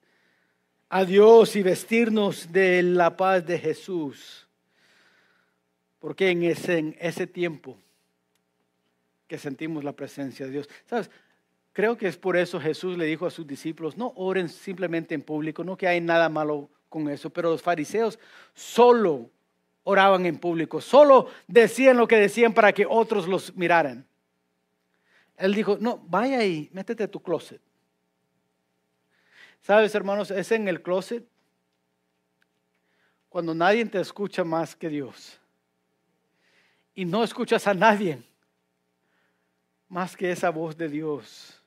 [0.89, 4.47] a Dios y vestirnos de la paz de Jesús.
[5.99, 7.77] Porque en ese, en ese tiempo
[9.27, 11.11] que sentimos la presencia de Dios, ¿sabes?
[11.73, 15.23] Creo que es por eso Jesús le dijo a sus discípulos, no oren simplemente en
[15.23, 18.19] público, no que hay nada malo con eso, pero los fariseos
[18.53, 19.29] solo
[19.83, 24.07] oraban en público, solo decían lo que decían para que otros los miraran.
[25.37, 27.61] Él dijo, no, vaya ahí, métete a tu closet.
[29.63, 30.31] ¿Sabes, hermanos?
[30.31, 31.27] Es en el closet
[33.29, 35.41] cuando nadie te escucha más que Dios.
[36.95, 38.23] Y no escuchas a nadie
[39.89, 41.61] más que esa voz de Dios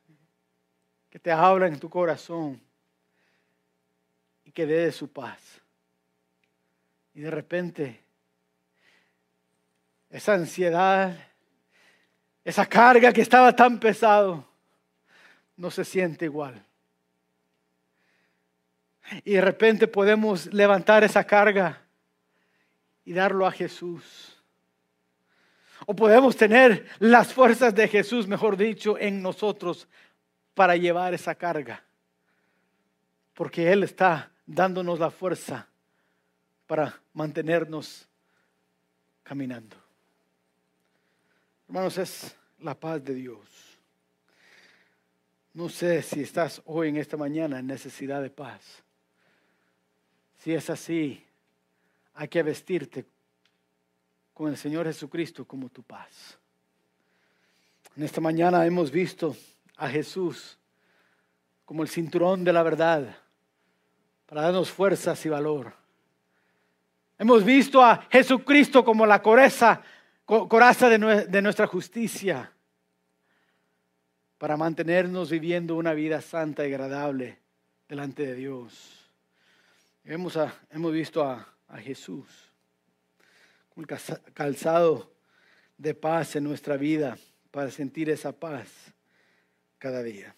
[1.10, 2.62] que te habla en tu corazón
[4.46, 5.62] y que dé de su paz.
[7.14, 8.00] Y de repente
[10.10, 11.27] esa ansiedad,
[12.48, 14.48] esa carga que estaba tan pesado,
[15.58, 16.64] no se siente igual.
[19.26, 21.82] Y de repente podemos levantar esa carga
[23.04, 24.42] y darlo a Jesús.
[25.88, 29.86] O podemos tener las fuerzas de Jesús, mejor dicho, en nosotros
[30.54, 31.84] para llevar esa carga.
[33.34, 35.68] Porque Él está dándonos la fuerza
[36.66, 38.08] para mantenernos
[39.24, 39.87] caminando.
[41.68, 43.40] Hermanos, es la paz de Dios.
[45.54, 48.62] No sé si estás hoy en esta mañana en necesidad de paz.
[50.38, 51.22] Si es así,
[52.14, 53.06] hay que vestirte
[54.34, 56.38] con el Señor Jesucristo como tu paz.
[57.98, 59.36] En esta mañana hemos visto
[59.76, 60.58] a Jesús
[61.66, 63.18] como el cinturón de la verdad
[64.26, 65.74] para darnos fuerzas y valor.
[67.18, 69.82] Hemos visto a Jesucristo como la coraza
[70.28, 72.52] coraza de nuestra justicia
[74.38, 77.40] para mantenernos viviendo una vida santa y agradable
[77.88, 79.10] delante de Dios.
[80.04, 80.38] Hemos,
[80.70, 82.26] hemos visto a, Jesús
[83.76, 85.12] con el calzado
[85.78, 87.18] de paz en nuestra vida
[87.52, 88.70] para sentir esa paz
[89.78, 90.34] cada día.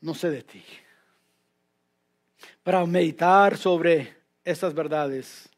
[0.00, 0.64] No sé de ti.
[2.62, 5.48] Para meditar sobre estas verdades,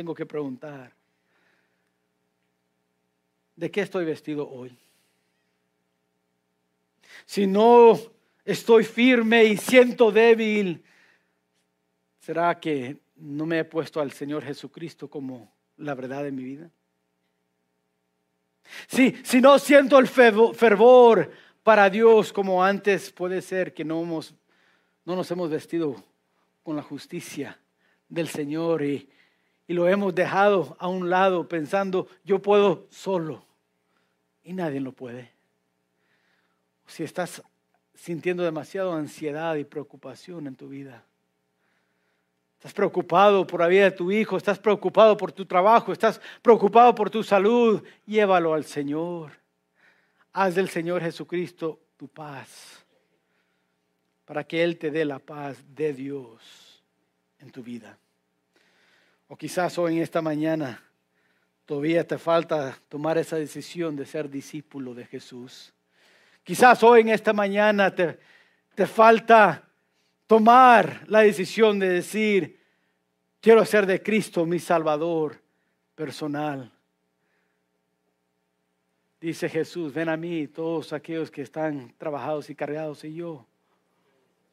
[0.00, 0.94] tengo que preguntar,
[3.54, 4.74] ¿de qué estoy vestido hoy?
[7.26, 8.00] Si no
[8.42, 10.82] estoy firme y siento débil,
[12.18, 16.70] ¿será que no me he puesto al Señor Jesucristo como la verdad de mi vida?
[18.88, 21.30] Si, si no siento el fervor
[21.62, 24.34] para Dios como antes, puede ser que no, hemos,
[25.04, 26.02] no nos hemos vestido
[26.62, 27.60] con la justicia
[28.08, 29.06] del Señor y,
[29.70, 33.44] y lo hemos dejado a un lado pensando, yo puedo solo.
[34.42, 35.30] Y nadie lo puede.
[36.88, 37.40] Si estás
[37.94, 41.04] sintiendo demasiada ansiedad y preocupación en tu vida.
[42.56, 46.92] Estás preocupado por la vida de tu hijo, estás preocupado por tu trabajo, estás preocupado
[46.92, 49.38] por tu salud, llévalo al Señor.
[50.32, 52.84] Haz del Señor Jesucristo tu paz,
[54.24, 56.82] para que Él te dé la paz de Dios
[57.38, 57.96] en tu vida.
[59.32, 60.82] O quizás hoy en esta mañana
[61.64, 65.72] todavía te falta tomar esa decisión de ser discípulo de Jesús.
[66.42, 68.18] Quizás hoy en esta mañana te,
[68.74, 69.68] te falta
[70.26, 72.58] tomar la decisión de decir,
[73.40, 75.40] quiero ser de Cristo mi Salvador
[75.94, 76.72] personal.
[79.20, 83.46] Dice Jesús, ven a mí todos aquellos que están trabajados y cargados y yo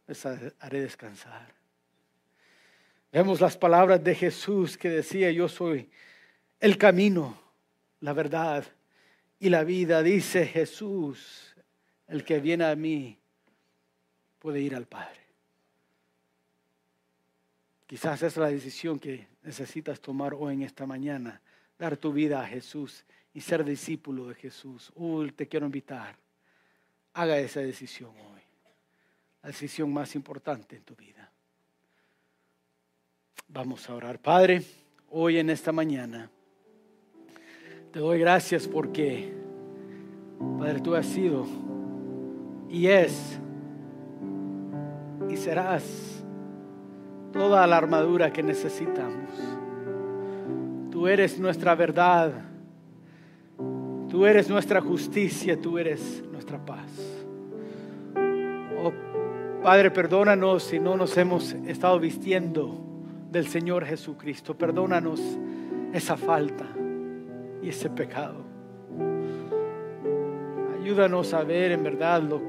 [0.05, 1.56] les haré descansar.
[3.11, 5.89] Vemos las palabras de Jesús que decía, yo soy
[6.59, 7.39] el camino,
[8.01, 8.65] la verdad
[9.39, 10.03] y la vida.
[10.03, 11.55] Dice Jesús,
[12.07, 13.17] el que viene a mí
[14.39, 15.21] puede ir al Padre.
[17.85, 21.41] Quizás esa es la decisión que necesitas tomar hoy en esta mañana,
[21.79, 24.91] dar tu vida a Jesús y ser discípulo de Jesús.
[24.95, 26.17] Uy, te quiero invitar.
[27.13, 28.41] Haga esa decisión hoy.
[29.41, 31.26] La decisión más importante en tu vida.
[33.49, 34.19] Vamos a orar.
[34.19, 34.61] Padre,
[35.09, 36.29] hoy en esta mañana
[37.91, 39.33] te doy gracias porque,
[40.59, 41.45] Padre, tú has sido
[42.69, 43.39] y es
[45.29, 46.23] y serás
[47.31, 49.31] toda la armadura que necesitamos.
[50.91, 52.33] Tú eres nuestra verdad,
[54.09, 56.91] tú eres nuestra justicia, tú eres nuestra paz.
[58.83, 58.91] Oh
[59.63, 62.86] Padre, perdónanos si no nos hemos estado vistiendo
[63.37, 64.57] del Señor Jesucristo.
[64.57, 65.21] Perdónanos
[65.93, 66.65] esa falta
[67.61, 68.43] y ese pecado.
[70.81, 72.41] Ayúdanos a ver en verdad lo,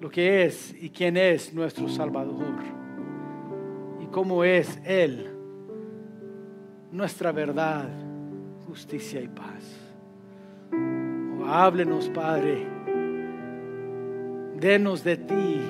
[0.00, 2.54] lo que es y quién es nuestro Salvador
[4.00, 5.30] y cómo es Él,
[6.90, 7.88] nuestra verdad,
[8.66, 9.78] justicia y paz.
[10.72, 12.66] Oh, háblenos, Padre,
[14.58, 15.60] denos de ti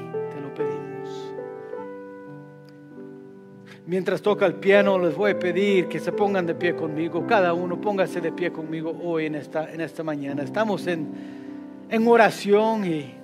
[3.86, 7.26] Mientras toca el piano, les voy a pedir que se pongan de pie conmigo.
[7.26, 10.42] Cada uno póngase de pie conmigo hoy en esta, en esta mañana.
[10.42, 11.06] Estamos en,
[11.90, 13.14] en oración y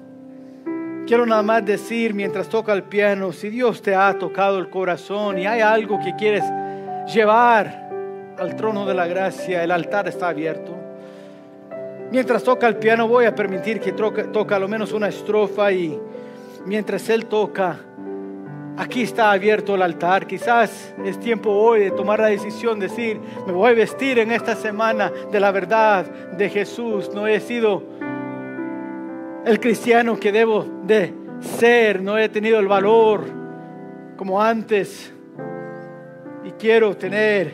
[1.07, 5.39] quiero nada más decir mientras toca el piano, si Dios te ha tocado el corazón
[5.39, 6.45] y hay algo que quieres
[7.11, 7.91] llevar
[8.39, 10.77] al trono de la gracia, el altar está abierto.
[12.11, 15.99] Mientras toca el piano voy a permitir que toque, lo menos una estrofa y
[16.67, 17.79] mientras Él toca,
[18.81, 20.26] Aquí está abierto el altar.
[20.26, 24.33] Quizás es tiempo hoy de tomar la decisión, de decir, me voy a vestir en
[24.33, 27.11] esta semana de la verdad de Jesús.
[27.14, 27.83] No he sido
[29.45, 33.24] el cristiano que debo de ser, no he tenido el valor
[34.16, 35.12] como antes.
[36.43, 37.53] Y quiero tener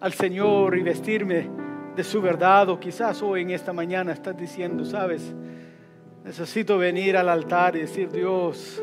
[0.00, 1.48] al Señor y vestirme
[1.94, 2.68] de su verdad.
[2.68, 5.32] O quizás hoy en esta mañana estás diciendo, sabes,
[6.24, 8.82] necesito venir al altar y decir, Dios,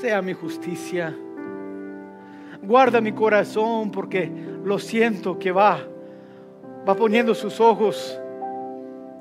[0.00, 1.14] sea mi justicia.
[2.62, 4.30] Guarda mi corazón porque
[4.64, 5.78] lo siento que va,
[6.88, 8.20] va poniendo sus ojos,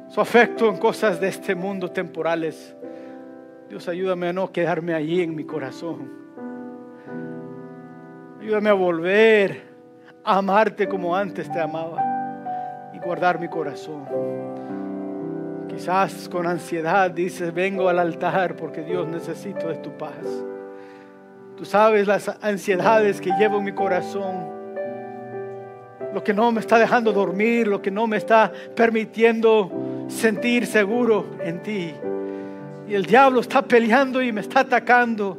[0.10, 2.76] su afecto en cosas de este mundo temporales.
[3.70, 6.12] Dios, ayúdame a no quedarme allí en mi corazón.
[8.40, 9.64] Ayúdame a volver
[10.24, 12.04] a amarte como antes te amaba
[12.94, 14.06] y guardar mi corazón.
[15.68, 20.46] Quizás con ansiedad dices, vengo al altar porque Dios necesito de tu paz.
[21.58, 24.54] Tú sabes las ansiedades que llevo en mi corazón.
[26.14, 29.72] Lo que no me está dejando dormir, lo que no me está permitiendo
[30.10, 31.94] sentir seguro en ti.
[32.88, 35.38] Y el diablo está peleando y me está atacando.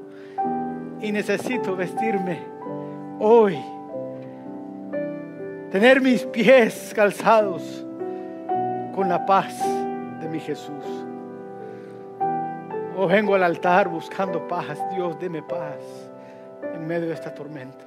[1.02, 2.40] Y necesito vestirme
[3.18, 3.58] hoy.
[5.70, 7.84] Tener mis pies calzados
[8.94, 9.54] con la paz
[10.20, 10.84] de mi Jesús.
[12.96, 14.78] Oh, vengo al altar buscando paz.
[14.94, 16.05] Dios, deme paz
[16.76, 17.84] en medio de esta tormenta.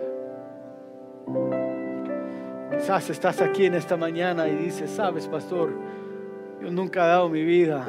[2.72, 5.72] Quizás estás aquí en esta mañana y dices, sabes, pastor,
[6.62, 7.86] yo nunca he dado mi vida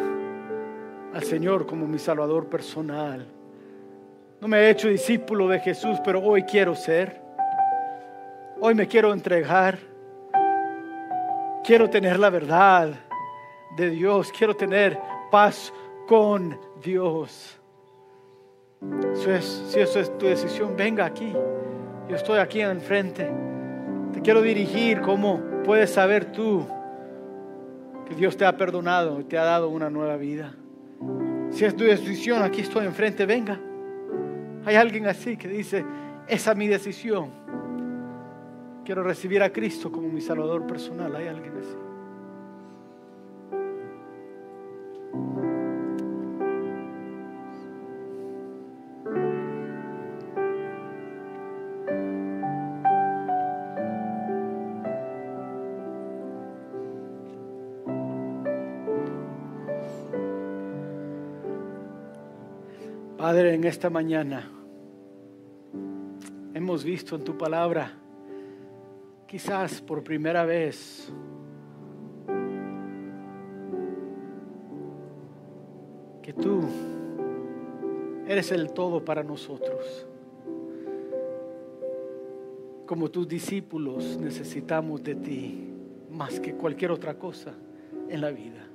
[1.14, 3.26] al Señor como mi Salvador personal.
[4.40, 7.20] No me he hecho discípulo de Jesús, pero hoy quiero ser.
[8.60, 9.78] Hoy me quiero entregar.
[11.64, 12.90] Quiero tener la verdad
[13.76, 14.32] de Dios.
[14.36, 14.98] Quiero tener
[15.30, 15.72] paz
[16.06, 17.59] con Dios
[19.14, 21.32] si eso es tu decisión, venga aquí.
[22.08, 23.30] Yo estoy aquí enfrente.
[24.12, 26.66] Te quiero dirigir cómo puedes saber tú
[28.06, 30.54] que Dios te ha perdonado y te ha dado una nueva vida.
[31.50, 33.60] Si es tu decisión, aquí estoy enfrente, venga.
[34.64, 35.84] Hay alguien así que dice,
[36.26, 37.30] esa es mi decisión.
[38.84, 41.14] Quiero recibir a Cristo como mi Salvador personal.
[41.14, 41.89] Hay alguien así.
[63.30, 64.50] Padre, en esta mañana
[66.52, 67.92] hemos visto en tu palabra,
[69.28, 71.12] quizás por primera vez,
[76.20, 76.62] que tú
[78.26, 80.08] eres el todo para nosotros.
[82.84, 85.68] Como tus discípulos necesitamos de ti
[86.10, 87.54] más que cualquier otra cosa
[88.08, 88.66] en la vida.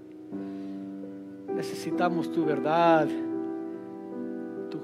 [1.54, 3.10] Necesitamos tu verdad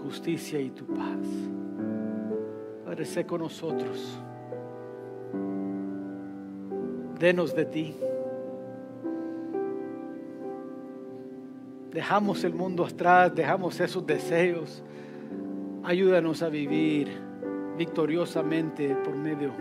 [0.04, 1.20] justicia y tu paz.
[2.86, 4.20] Padre, sé con nosotros.
[7.20, 7.95] Denos de ti.
[11.91, 14.84] Dejamos el mundo atrás, dejamos esos deseos.
[15.84, 17.10] Ayúdanos a vivir
[17.78, 19.52] victoriosamente por medio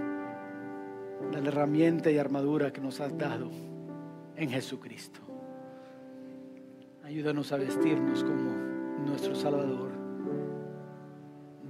[1.32, 3.50] de la herramienta y armadura que nos has dado
[4.36, 5.20] en Jesucristo.
[7.04, 8.52] Ayúdanos a vestirnos como
[9.04, 9.89] nuestro Salvador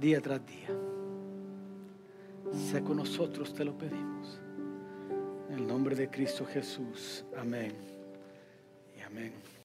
[0.01, 0.69] día tras día.
[2.51, 4.41] Sé con nosotros, te lo pedimos.
[5.49, 7.23] En el nombre de Cristo Jesús.
[7.37, 7.73] Amén.
[8.97, 9.31] Y amén.